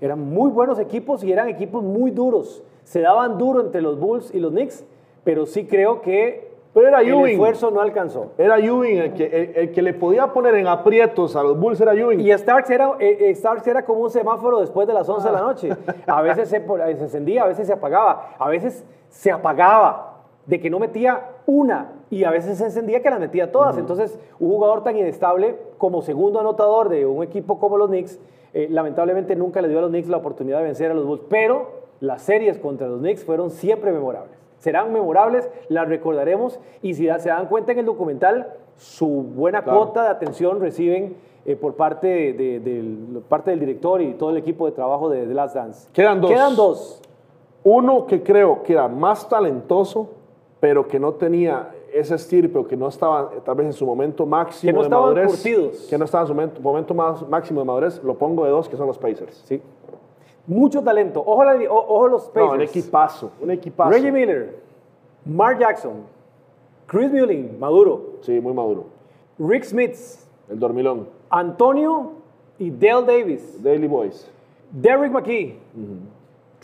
Eran 0.00 0.20
muy 0.20 0.50
buenos 0.50 0.78
equipos 0.78 1.24
y 1.24 1.32
eran 1.32 1.48
equipos 1.48 1.82
muy 1.82 2.10
duros. 2.10 2.62
Se 2.84 3.00
daban 3.00 3.36
duro 3.36 3.60
entre 3.60 3.80
los 3.82 3.98
Bulls 3.98 4.32
y 4.34 4.38
los 4.38 4.52
Knicks, 4.52 4.84
pero 5.24 5.44
sí 5.44 5.66
creo 5.66 6.00
que 6.00 6.47
Pero 6.78 6.90
era 6.90 7.00
el 7.00 7.08
Ewing. 7.08 7.32
esfuerzo 7.32 7.72
no 7.72 7.80
alcanzó. 7.80 8.30
Era 8.38 8.60
Ewing 8.60 8.98
el 8.98 9.14
que, 9.14 9.24
el, 9.26 9.56
el 9.56 9.72
que 9.72 9.82
le 9.82 9.94
podía 9.94 10.28
poner 10.28 10.54
en 10.54 10.68
aprietos 10.68 11.34
a 11.34 11.42
los 11.42 11.58
Bulls, 11.58 11.80
era 11.80 11.92
Ewing. 11.92 12.20
Y 12.20 12.30
Starks 12.30 12.70
era, 12.70 12.92
eh, 13.00 13.16
eh, 13.20 13.34
Starks 13.34 13.66
era 13.66 13.84
como 13.84 14.02
un 14.02 14.10
semáforo 14.10 14.60
después 14.60 14.86
de 14.86 14.94
las 14.94 15.08
11 15.08 15.26
de 15.26 15.32
la 15.34 15.40
noche. 15.40 15.76
A 16.06 16.22
veces 16.22 16.48
se, 16.48 16.58
eh, 16.58 16.96
se 16.96 17.02
encendía, 17.02 17.42
a 17.42 17.48
veces 17.48 17.66
se 17.66 17.72
apagaba, 17.72 18.36
a 18.38 18.48
veces 18.48 18.84
se 19.08 19.32
apagaba 19.32 20.18
de 20.46 20.60
que 20.60 20.70
no 20.70 20.78
metía 20.78 21.20
una 21.46 21.94
y 22.10 22.22
a 22.22 22.30
veces 22.30 22.58
se 22.58 22.66
encendía 22.66 23.02
que 23.02 23.10
las 23.10 23.18
metía 23.18 23.50
todas. 23.50 23.76
Entonces, 23.76 24.16
un 24.38 24.48
jugador 24.50 24.84
tan 24.84 24.96
inestable 24.96 25.56
como 25.78 26.00
segundo 26.02 26.38
anotador 26.38 26.90
de 26.90 27.06
un 27.06 27.24
equipo 27.24 27.58
como 27.58 27.76
los 27.76 27.88
Knicks, 27.88 28.20
eh, 28.54 28.68
lamentablemente 28.70 29.34
nunca 29.34 29.60
le 29.60 29.68
dio 29.68 29.78
a 29.78 29.82
los 29.82 29.90
Knicks 29.90 30.08
la 30.08 30.18
oportunidad 30.18 30.58
de 30.58 30.64
vencer 30.64 30.92
a 30.92 30.94
los 30.94 31.04
Bulls. 31.04 31.22
Pero 31.28 31.88
las 31.98 32.22
series 32.22 32.56
contra 32.56 32.86
los 32.86 33.00
Knicks 33.00 33.24
fueron 33.24 33.50
siempre 33.50 33.90
memorables. 33.90 34.37
Serán 34.58 34.92
memorables, 34.92 35.48
las 35.68 35.88
recordaremos 35.88 36.58
y 36.82 36.94
si 36.94 37.06
se 37.06 37.28
dan 37.28 37.46
cuenta 37.46 37.72
en 37.72 37.78
el 37.80 37.86
documental, 37.86 38.54
su 38.76 39.06
buena 39.08 39.62
Claro. 39.62 39.78
cuota 39.78 40.02
de 40.04 40.08
atención 40.10 40.60
reciben 40.60 41.16
eh, 41.46 41.56
por 41.56 41.74
parte, 41.74 42.08
de- 42.08 42.32
de- 42.34 42.60
del, 42.60 43.22
parte 43.28 43.50
del 43.50 43.60
director 43.60 44.02
y 44.02 44.12
todo 44.14 44.30
el 44.30 44.36
equipo 44.36 44.66
de 44.66 44.72
trabajo 44.72 45.08
de 45.08 45.26
The 45.26 45.32
Last 45.34 45.54
Dance. 45.54 45.88
Quedan 45.92 46.20
dos. 46.20 46.30
Quedan 46.30 46.56
dos. 46.56 47.02
Uno 47.64 48.06
que 48.06 48.22
creo 48.22 48.62
que 48.62 48.74
era 48.74 48.86
más 48.88 49.28
talentoso, 49.28 50.10
pero 50.60 50.86
que 50.86 50.98
no 51.00 51.14
tenía 51.14 51.70
ese 51.92 52.16
estirpe 52.16 52.58
o 52.58 52.66
que 52.66 52.76
no 52.76 52.88
estaba 52.88 53.30
tal 53.44 53.54
vez 53.54 53.66
en 53.68 53.72
su 53.72 53.86
momento 53.86 54.26
máximo 54.26 54.68
Que 54.68 54.72
no 54.74 54.78
de 54.80 54.84
estaban 54.84 55.04
madurez. 55.04 55.26
curtidos. 55.28 55.86
Que 55.88 55.96
no 55.96 56.04
estaba 56.04 56.22
en 56.24 56.28
su 56.28 56.34
momento, 56.34 56.60
momento 56.60 56.94
más, 56.94 57.26
máximo 57.28 57.60
de 57.60 57.66
madurez. 57.66 58.02
Lo 58.04 58.14
pongo 58.14 58.44
de 58.44 58.50
dos, 58.50 58.68
que 58.68 58.76
son 58.76 58.86
los 58.86 58.98
Pacers. 58.98 59.42
Sí. 59.46 59.62
Mucho 60.48 60.82
talento. 60.82 61.22
Ojo, 61.24 61.44
la- 61.44 61.56
ojo 61.70 62.08
los 62.08 62.24
Pacers. 62.28 62.46
No, 62.48 62.54
un 62.54 62.60
equipazo, 62.62 63.30
un 63.40 63.50
equipazo. 63.52 63.90
Reggie 63.90 64.10
Miller, 64.10 64.56
Mark 65.24 65.58
Jackson, 65.60 65.92
Chris 66.86 67.12
Mullin, 67.12 67.56
Maduro, 67.60 68.14
Sí, 68.22 68.40
muy 68.40 68.52
maduro. 68.54 68.86
Rick 69.38 69.62
Smith, 69.64 69.94
El 70.48 70.58
dormilón. 70.58 71.06
Antonio 71.30 72.12
y 72.58 72.70
Dale 72.70 73.02
Davis, 73.06 73.62
Daily 73.62 73.86
Boys. 73.86 74.28
Derrick 74.72 75.12
McKee, 75.12 75.56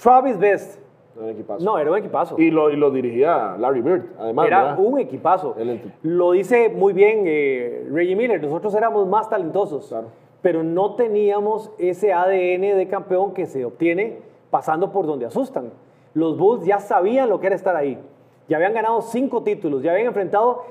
Travis 0.03 0.39
Best. 0.39 0.81
Un 1.17 1.29
equipazo. 1.29 1.65
No, 1.65 1.79
era 1.79 1.91
un 1.93 1.99
equipazo. 1.99 2.37
Y 2.41 2.51
lo, 2.51 2.71
y 2.71 2.77
lo 2.77 2.91
dirigía 2.91 3.55
Larry 3.57 3.83
Bird, 3.83 4.07
además. 4.19 4.47
Era 4.49 4.63
¿verdad? 4.65 4.79
un 4.81 4.99
equipazo. 4.99 5.55
Lo 6.03 6.33
dice 6.33 6.71
muy 6.71 6.93
bien 6.93 7.23
eh, 7.27 7.87
Reggie 7.93 8.17
Miller. 8.17 8.43
Nosotros 8.43 8.75
éramos 8.75 9.07
más 9.07 9.29
talentosos, 9.31 9.87
Claro. 9.89 10.09
Pero 10.45 10.63
no 10.63 10.95
teníamos 10.95 11.71
ese 11.79 12.13
ADN 12.13 12.77
de 12.77 12.87
campeón 12.87 13.33
que 13.33 13.47
se 13.47 13.65
obtiene 13.65 14.19
pasando 14.51 14.93
por 14.93 15.07
donde 15.07 15.25
asustan. 15.25 15.71
Los 16.13 16.37
Bulls 16.37 16.67
ya 16.67 16.81
sabían 16.81 17.31
lo 17.31 17.41
que 17.41 17.47
era 17.47 17.57
estar 17.57 17.75
ahí. 17.75 17.99
Ya 18.47 18.59
habían 18.59 18.75
ganado 18.75 19.01
cinco 19.01 19.43
títulos, 19.43 19.83
ya 19.83 19.93
habían 19.93 20.09
enfrentado 20.09 20.67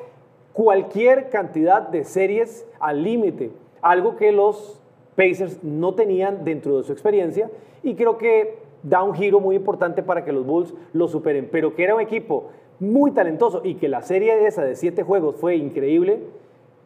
cualquier 0.53 1.31
cantidad 1.31 1.81
de 1.81 2.03
series 2.03 2.67
al 2.79 3.01
límite, 3.01 3.49
algo 3.81 4.15
que 4.15 4.31
los 4.31 4.79
Pacers 5.15 5.63
no 5.63 5.95
tenían 5.95 6.45
dentro 6.45 6.77
de 6.77 6.83
su 6.83 6.93
experiencia 6.93 7.49
y 7.81 7.95
creo 7.95 8.19
que 8.19 8.59
da 8.83 9.01
un 9.01 9.15
giro 9.15 9.39
muy 9.39 9.55
importante 9.55 10.03
para 10.03 10.23
que 10.23 10.31
los 10.31 10.45
Bulls 10.45 10.71
lo 10.93 11.07
superen, 11.07 11.49
pero 11.51 11.73
que 11.73 11.83
era 11.83 11.95
un 11.95 12.01
equipo 12.01 12.51
muy 12.79 13.09
talentoso 13.09 13.61
y 13.63 13.73
que 13.73 13.87
la 13.87 14.03
serie 14.03 14.45
esa 14.45 14.63
de 14.63 14.75
siete 14.75 15.01
juegos 15.01 15.37
fue 15.37 15.55
increíble, 15.55 16.19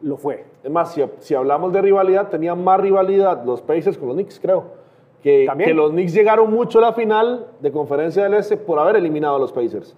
lo 0.02 0.16
fue. 0.16 0.44
Es 0.62 0.70
más, 0.70 0.92
si, 0.92 1.02
si 1.18 1.34
hablamos 1.34 1.72
de 1.72 1.82
rivalidad, 1.82 2.28
tenían 2.28 2.62
más 2.62 2.80
rivalidad 2.80 3.44
los 3.44 3.62
Pacers 3.62 3.98
con 3.98 4.08
los 4.08 4.16
Knicks, 4.16 4.38
creo. 4.40 4.78
Que, 5.22 5.46
También. 5.46 5.70
que 5.70 5.74
los 5.74 5.90
Knicks 5.90 6.14
llegaron 6.14 6.52
mucho 6.52 6.78
a 6.78 6.82
la 6.82 6.92
final 6.92 7.46
de 7.60 7.72
Conferencia 7.72 8.22
del 8.22 8.34
Este 8.34 8.56
por 8.56 8.78
haber 8.78 8.96
eliminado 8.96 9.36
a 9.36 9.38
los 9.38 9.52
Pacers. 9.52 9.96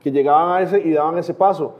Que 0.00 0.10
llegaban 0.10 0.56
a 0.56 0.62
ese 0.62 0.80
y 0.80 0.92
daban 0.92 1.18
ese 1.18 1.34
paso. 1.34 1.74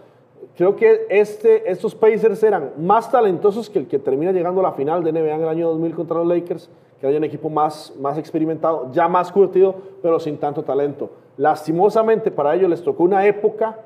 Creo 0.57 0.77
que 0.77 1.07
este, 1.09 1.71
estos 1.71 1.95
Pacers 1.95 2.43
eran 2.43 2.73
más 2.79 3.11
talentosos 3.11 3.71
que 3.71 3.79
el 3.79 3.87
que 3.87 3.99
termina 3.99 4.33
llegando 4.33 4.61
a 4.61 4.65
la 4.65 4.73
final 4.73 5.03
de 5.03 5.13
NBA 5.13 5.35
en 5.35 5.43
el 5.43 5.49
año 5.49 5.69
2000 5.71 5.95
contra 5.95 6.19
los 6.19 6.27
Lakers, 6.27 6.69
que 7.01 7.07
era 7.07 7.17
un 7.17 7.25
equipo 7.25 7.49
más, 7.49 7.95
más 7.99 8.19
experimentado, 8.19 8.91
ya 8.93 9.09
más 9.09 9.33
curtido, 9.33 9.75
pero 10.03 10.21
sin 10.21 10.37
tanto 10.37 10.63
talento. 10.63 11.11
Lastimosamente 11.37 12.31
para 12.31 12.55
ellos 12.55 12.69
les 12.69 12.83
tocó 12.83 13.05
una 13.05 13.25
época 13.27 13.79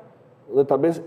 donde 0.47 0.65
tal 0.65 0.79
vez 0.79 1.03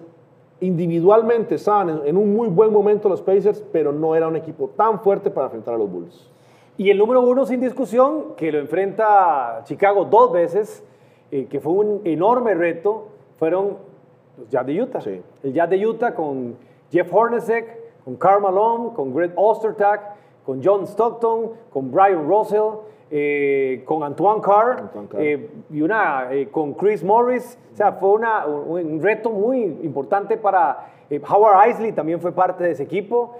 individualmente 0.60 1.54
estaban 1.56 2.02
en, 2.04 2.16
un 2.16 2.34
muy 2.34 2.48
buen 2.48 2.72
momento 2.72 3.08
los 3.08 3.22
Pacers, 3.22 3.64
pero 3.72 3.92
no 3.92 4.14
era 4.14 4.28
un 4.28 4.36
equipo 4.36 4.68
tan 4.68 5.00
fuerte 5.00 5.30
para 5.30 5.46
enfrentar 5.46 5.74
a 5.74 5.78
los 5.78 5.90
Bulls. 5.90 6.30
Y 6.76 6.90
el 6.90 6.98
número 6.98 7.20
uno 7.22 7.44
sin 7.44 7.60
discusión, 7.60 8.34
que 8.36 8.52
lo 8.52 8.58
enfrenta 8.58 9.62
Chicago 9.64 10.04
dos 10.04 10.32
veces, 10.32 10.84
eh, 11.30 11.46
que 11.46 11.60
fue 11.60 11.72
un 11.72 12.00
enorme 12.04 12.54
reto, 12.54 13.08
fueron 13.38 13.78
los 14.38 14.48
Jazz 14.48 14.66
de 14.66 14.82
Utah. 14.82 15.00
Sí. 15.00 15.20
El 15.42 15.52
Jazz 15.52 15.70
de 15.70 15.86
Utah 15.86 16.14
con 16.14 16.56
Jeff 16.90 17.12
Hornacek, 17.12 18.04
con 18.04 18.16
Karl 18.16 18.42
Malone, 18.42 18.94
con 18.94 19.14
Greg 19.14 19.32
Ostertag, 19.36 20.14
con 20.44 20.60
John 20.64 20.86
Stockton, 20.86 21.52
con 21.70 21.90
Brian 21.90 22.26
Russell, 22.26 22.80
eh, 23.10 23.82
con 23.84 24.02
Antoine 24.02 24.40
Carr, 24.40 24.78
Antoine 24.80 25.08
Carr. 25.08 25.20
eh, 25.20 25.50
y 25.70 25.82
una 25.82 26.28
eh, 26.32 26.48
con 26.50 26.74
Chris 26.74 27.02
Morris. 27.02 27.58
O 27.72 27.76
sea, 27.76 27.92
fue 27.92 28.10
una- 28.10 28.46
un, 28.46 28.78
un 28.94 29.02
reto 29.02 29.30
muy 29.30 29.62
importante 29.82 30.36
para 30.36 30.86
eh, 31.10 31.20
Howard 31.28 31.70
Isley, 31.70 31.92
también 31.92 32.20
fue 32.20 32.32
parte 32.32 32.62
de 32.64 32.70
ese 32.72 32.84
equipo. 32.84 33.36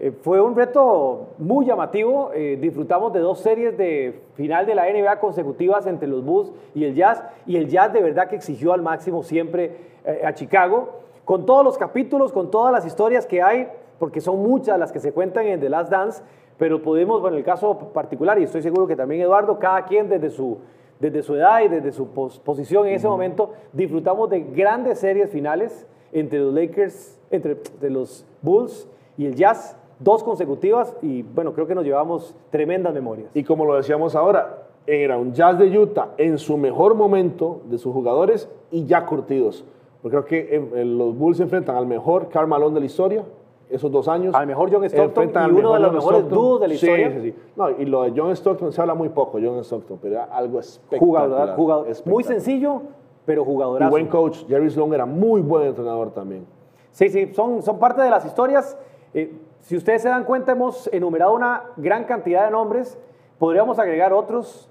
Eh, 0.00 0.10
fue 0.22 0.40
un 0.40 0.56
reto 0.56 1.28
muy 1.38 1.66
llamativo. 1.66 2.30
eh, 2.34 2.58
disfrutamos 2.60 3.12
de 3.12 3.20
dos 3.20 3.40
series 3.40 3.76
de 3.76 4.20
final 4.34 4.64
de 4.66 4.74
la 4.74 4.86
NBA 4.90 5.20
consecutivas 5.20 5.86
entre 5.86 6.08
los 6.08 6.24
Bulls 6.24 6.50
y 6.74 6.84
el 6.84 6.94
Jazz. 6.94 7.22
Y 7.46 7.56
el 7.56 7.68
Jazz 7.68 7.92
de 7.92 8.02
verdad 8.02 8.28
que 8.28 8.36
exigió 8.36 8.72
al 8.72 8.82
máximo 8.82 9.22
siempre 9.22 9.92
a 10.24 10.32
Chicago. 10.34 11.00
Con 11.24 11.46
todos 11.46 11.64
los 11.64 11.78
capítulos, 11.78 12.32
con 12.32 12.50
todas 12.50 12.72
las 12.72 12.84
historias 12.84 13.26
que 13.26 13.40
hay, 13.42 13.68
porque 14.02 14.20
son 14.20 14.42
muchas 14.42 14.80
las 14.80 14.90
que 14.90 14.98
se 14.98 15.12
cuentan 15.12 15.46
en 15.46 15.60
The 15.60 15.68
Last 15.68 15.88
Dance, 15.88 16.24
pero 16.58 16.82
podemos, 16.82 17.20
bueno, 17.20 17.36
en 17.36 17.38
el 17.38 17.44
caso 17.44 17.78
particular, 17.94 18.36
y 18.36 18.42
estoy 18.42 18.60
seguro 18.60 18.84
que 18.84 18.96
también 18.96 19.20
Eduardo, 19.20 19.60
cada 19.60 19.84
quien 19.84 20.08
desde 20.08 20.30
su, 20.30 20.58
desde 20.98 21.22
su 21.22 21.36
edad 21.36 21.62
y 21.62 21.68
desde 21.68 21.92
su 21.92 22.08
posición 22.08 22.88
en 22.88 22.94
ese 22.94 23.06
momento, 23.06 23.52
disfrutamos 23.72 24.28
de 24.28 24.40
grandes 24.40 24.98
series 24.98 25.30
finales 25.30 25.86
entre 26.10 26.40
los 26.40 26.52
Lakers, 26.52 27.20
entre 27.30 27.58
los 27.88 28.26
Bulls 28.40 28.88
y 29.16 29.26
el 29.26 29.36
Jazz, 29.36 29.76
dos 30.00 30.24
consecutivas, 30.24 30.96
y 31.00 31.22
bueno, 31.22 31.52
creo 31.52 31.68
que 31.68 31.76
nos 31.76 31.84
llevamos 31.84 32.34
tremendas 32.50 32.92
memorias. 32.92 33.30
Y 33.36 33.44
como 33.44 33.64
lo 33.64 33.76
decíamos 33.76 34.16
ahora, 34.16 34.64
era 34.84 35.16
un 35.16 35.32
Jazz 35.32 35.60
de 35.60 35.78
Utah 35.78 36.08
en 36.18 36.38
su 36.38 36.56
mejor 36.56 36.96
momento 36.96 37.60
de 37.66 37.78
sus 37.78 37.94
jugadores 37.94 38.50
y 38.72 38.84
ya 38.84 39.06
curtidos. 39.06 39.64
Porque 40.02 40.24
creo 40.24 40.24
que 40.24 40.84
los 40.84 41.16
Bulls 41.16 41.36
se 41.36 41.44
enfrentan 41.44 41.76
al 41.76 41.86
mejor 41.86 42.30
Karl 42.30 42.48
Malone 42.48 42.74
de 42.74 42.80
la 42.80 42.86
historia, 42.86 43.24
esos 43.72 43.90
dos 43.90 44.06
años. 44.08 44.34
Al 44.34 44.46
mejor 44.46 44.70
John 44.72 44.84
Stockton 44.84 45.30
y 45.30 45.50
uno 45.58 45.74
de 45.74 45.80
los 45.80 45.92
mejores 45.92 46.28
dúos 46.28 46.60
de 46.60 46.68
la 46.68 46.74
historia. 46.74 47.10
Sí, 47.10 47.14
sí, 47.14 47.30
sí. 47.30 47.38
No, 47.56 47.70
y 47.70 47.84
lo 47.86 48.02
de 48.02 48.12
John 48.14 48.30
Stockton 48.30 48.72
se 48.72 48.80
habla 48.80 48.94
muy 48.94 49.08
poco, 49.08 49.38
John 49.42 49.58
Stockton, 49.58 49.98
pero 50.00 50.14
era 50.14 50.24
algo 50.24 50.60
espectacular. 50.60 51.56
Jugador, 51.56 51.86
muy 52.04 52.24
sencillo, 52.24 52.82
pero 53.24 53.44
jugadorazo. 53.44 53.88
Y 53.88 53.90
buen 53.90 54.06
coach. 54.08 54.44
Jerry 54.46 54.70
Sloan 54.70 54.92
era 54.94 55.06
muy 55.06 55.40
buen 55.40 55.66
entrenador 55.66 56.10
también. 56.10 56.46
Sí, 56.90 57.08
sí, 57.08 57.32
son, 57.34 57.62
son 57.62 57.78
parte 57.78 58.02
de 58.02 58.10
las 58.10 58.24
historias. 58.24 58.76
Eh, 59.14 59.34
si 59.60 59.76
ustedes 59.76 60.02
se 60.02 60.08
dan 60.08 60.24
cuenta, 60.24 60.52
hemos 60.52 60.88
enumerado 60.92 61.34
una 61.34 61.64
gran 61.76 62.04
cantidad 62.04 62.44
de 62.44 62.50
nombres. 62.50 62.98
Podríamos 63.38 63.78
agregar 63.78 64.12
otros. 64.12 64.68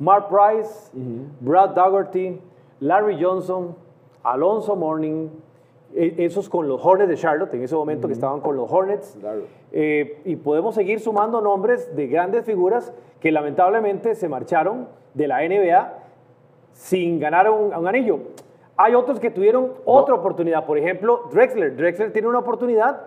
Mark 0.00 0.28
Price, 0.28 0.90
Brad 1.40 1.74
Dougherty, 1.74 2.40
Larry 2.80 3.22
Johnson, 3.22 3.76
Alonso 4.22 4.74
Morning, 4.74 5.28
esos 5.94 6.48
con 6.48 6.68
los 6.68 6.84
Hornets 6.84 7.08
de 7.08 7.16
Charlotte, 7.16 7.54
en 7.54 7.62
ese 7.62 7.74
momento 7.74 8.06
que 8.06 8.14
estaban 8.14 8.40
con 8.40 8.56
los 8.56 8.70
Hornets. 8.70 9.18
Eh, 9.72 10.20
y 10.24 10.36
podemos 10.36 10.74
seguir 10.74 11.00
sumando 11.00 11.40
nombres 11.40 11.94
de 11.96 12.06
grandes 12.06 12.44
figuras 12.44 12.92
que 13.20 13.32
lamentablemente 13.32 14.14
se 14.14 14.28
marcharon 14.28 14.88
de 15.14 15.28
la 15.28 15.40
NBA 15.46 15.94
sin 16.72 17.18
ganar 17.18 17.50
un, 17.50 17.86
anillo. 17.86 18.20
Hay 18.76 18.94
otros 18.94 19.20
que 19.20 19.30
tuvieron 19.30 19.72
otra 19.84 20.14
oportunidad, 20.14 20.64
por 20.64 20.78
ejemplo, 20.78 21.28
Drexler. 21.30 21.76
Drexler 21.76 22.12
tiene 22.12 22.28
una 22.28 22.38
oportunidad, 22.38 23.02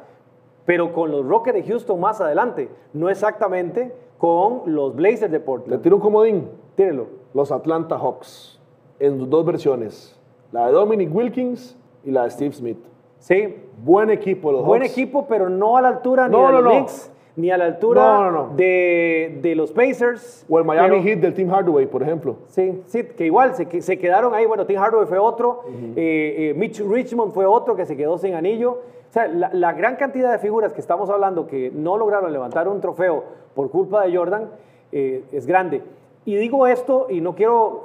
pero 0.66 0.94
con 0.94 1.12
los 1.12 1.26
Rockets 1.26 1.56
de 1.56 1.64
Houston 1.64 2.00
más 2.00 2.22
adelante, 2.22 2.70
no 2.94 3.10
exactamente 3.10 3.94
con 4.18 4.62
los 4.68 4.96
Blazers 4.96 5.32
de 5.32 5.40
Portland. 5.40 5.72
Le 5.72 5.78
tiro 5.80 5.96
un 5.96 6.02
comodín. 6.02 6.50
Tírelo. 6.76 7.08
Los 7.34 7.52
Atlanta 7.52 7.98
Hawks, 7.98 8.60
en 9.00 9.30
dos 9.30 9.44
versiones, 9.44 10.20
la 10.52 10.68
de 10.68 10.74
Dominic 10.74 11.14
Wilkins 11.14 11.76
y 12.04 12.12
la 12.12 12.24
de 12.24 12.32
Steve 12.32 12.54
Smith. 12.54 12.78
Sí. 13.20 13.56
Buen 13.84 14.10
equipo 14.10 14.52
los 14.52 14.66
Buen 14.66 14.84
equipo, 14.84 15.26
pero 15.28 15.50
no 15.50 15.78
a 15.78 15.82
la 15.82 15.88
altura 15.88 16.28
ni 16.28 16.38
de 16.38 16.52
los 16.52 16.74
Knicks, 16.74 17.12
ni 17.36 17.52
a 17.52 17.58
la 17.58 17.66
altura 17.66 18.50
de, 18.56 19.40
de, 19.42 19.56
los 19.56 19.72
Pacers. 19.72 20.46
O 20.50 20.60
el 20.60 20.66
Miami 20.66 21.02
Heat 21.02 21.20
del 21.20 21.34
Team 21.34 21.50
Hardaway, 21.50 21.86
por 21.88 22.04
ejemplo. 22.04 22.38
Sí, 22.48 22.84
sí, 22.86 23.04
que 23.04 23.26
igual 23.26 23.56
se, 23.56 23.82
se 23.82 23.98
quedaron 23.98 24.34
ahí. 24.36 24.46
Bueno, 24.46 24.66
Team 24.66 24.82
Hardaway 24.82 25.08
fue 25.08 25.18
otro, 25.18 25.64
eh, 25.96 26.50
eh, 26.50 26.54
Mitch 26.56 26.82
Richmond 26.82 27.34
fue 27.34 27.46
otro 27.46 27.76
que 27.76 27.86
se 27.86 27.96
quedó 27.96 28.18
sin 28.18 28.34
anillo. 28.34 28.72
O 28.72 29.14
sea, 29.14 29.28
la, 29.28 29.74
gran 29.74 29.96
cantidad 29.96 30.32
de 30.32 30.40
figuras 30.40 30.74
que 30.74 30.82
estamos 30.82 31.10
hablando 31.10 31.48
que 31.48 31.72
no 31.74 31.98
lograron 31.98 32.34
levantar 32.34 32.68
un 32.68 32.82
trofeo 32.82 33.24
por 33.54 33.70
culpa 33.70 34.06
de 34.06 34.18
Jordan 34.18 34.50
eh, 34.92 35.24
es 35.32 35.46
grande. 35.46 35.82
Y 36.26 36.36
digo 36.36 36.68
esto 36.68 37.08
y 37.10 37.22
no 37.22 37.36
quiero 37.36 37.84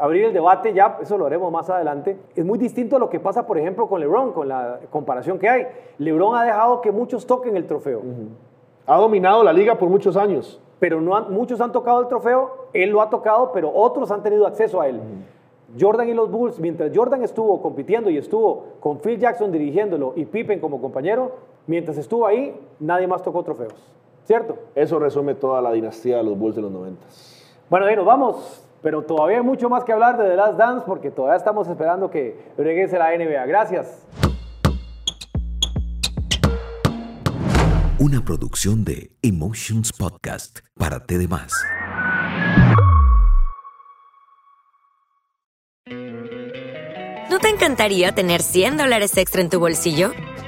abrir 0.00 0.24
el 0.24 0.32
debate 0.32 0.72
ya, 0.72 0.98
eso 1.00 1.18
lo 1.18 1.26
haremos 1.26 1.50
más 1.52 1.68
adelante. 1.70 2.18
Es 2.34 2.44
muy 2.44 2.58
distinto 2.58 2.96
a 2.96 2.98
lo 2.98 3.08
que 3.08 3.20
pasa, 3.20 3.46
por 3.46 3.58
ejemplo, 3.58 3.88
con 3.88 4.00
LeBron, 4.00 4.32
con 4.32 4.48
la 4.48 4.80
comparación 4.90 5.38
que 5.38 5.48
hay. 5.48 5.66
LeBron 5.98 6.36
ha 6.36 6.44
dejado 6.44 6.80
que 6.80 6.92
muchos 6.92 7.26
toquen 7.26 7.56
el 7.56 7.66
trofeo. 7.66 8.02
Ha 8.86 8.96
dominado 8.96 9.42
la 9.44 9.52
liga 9.52 9.76
por 9.76 9.88
muchos 9.88 10.16
años. 10.16 10.60
Pero 10.78 11.00
no 11.00 11.20
muchos 11.28 11.60
han 11.60 11.72
tocado 11.72 12.00
el 12.00 12.08
trofeo, 12.08 12.68
él 12.72 12.90
lo 12.90 13.00
ha 13.02 13.10
tocado, 13.10 13.50
pero 13.52 13.72
otros 13.74 14.10
han 14.10 14.22
tenido 14.22 14.46
acceso 14.46 14.80
a 14.80 14.88
él. 14.88 15.00
Jordan 15.78 16.08
y 16.08 16.14
los 16.14 16.30
Bulls, 16.30 16.60
mientras 16.60 16.90
Jordan 16.94 17.22
estuvo 17.22 17.60
compitiendo 17.60 18.08
y 18.10 18.16
estuvo 18.16 18.64
con 18.80 18.98
Phil 19.00 19.18
Jackson 19.18 19.52
dirigiéndolo 19.52 20.12
y 20.16 20.24
Pippen 20.24 20.60
como 20.60 20.80
compañero, 20.80 21.32
mientras 21.66 21.98
estuvo 21.98 22.26
ahí, 22.26 22.58
nadie 22.78 23.06
más 23.06 23.22
tocó 23.22 23.42
trofeos. 23.42 23.74
¿Cierto? 24.24 24.56
Eso 24.74 24.98
resume 24.98 25.34
toda 25.34 25.60
la 25.60 25.72
dinastía 25.72 26.18
de 26.18 26.22
los 26.22 26.38
Bulls 26.38 26.54
de 26.54 26.62
los 26.62 26.70
90. 26.70 27.00
Bueno, 27.68 27.86
ahí 27.86 27.96
nos 27.96 28.06
vamos. 28.06 28.67
Pero 28.82 29.02
todavía 29.02 29.38
hay 29.38 29.42
mucho 29.42 29.68
más 29.68 29.84
que 29.84 29.92
hablar 29.92 30.16
de 30.16 30.28
The 30.28 30.36
Last 30.36 30.58
Dance 30.58 30.84
porque 30.86 31.10
todavía 31.10 31.36
estamos 31.36 31.68
esperando 31.68 32.10
que 32.10 32.52
regrese 32.56 32.98
la 32.98 33.16
NBA. 33.16 33.46
Gracias. 33.46 34.06
Una 37.98 38.24
producción 38.24 38.84
de 38.84 39.10
Emotions 39.22 39.92
Podcast 39.92 40.60
para 40.76 41.02
más. 41.28 41.52
¿No 47.28 47.38
te 47.40 47.48
encantaría 47.48 48.12
tener 48.12 48.40
100 48.40 48.76
dólares 48.76 49.16
extra 49.16 49.40
en 49.42 49.50
tu 49.50 49.58
bolsillo? 49.58 50.12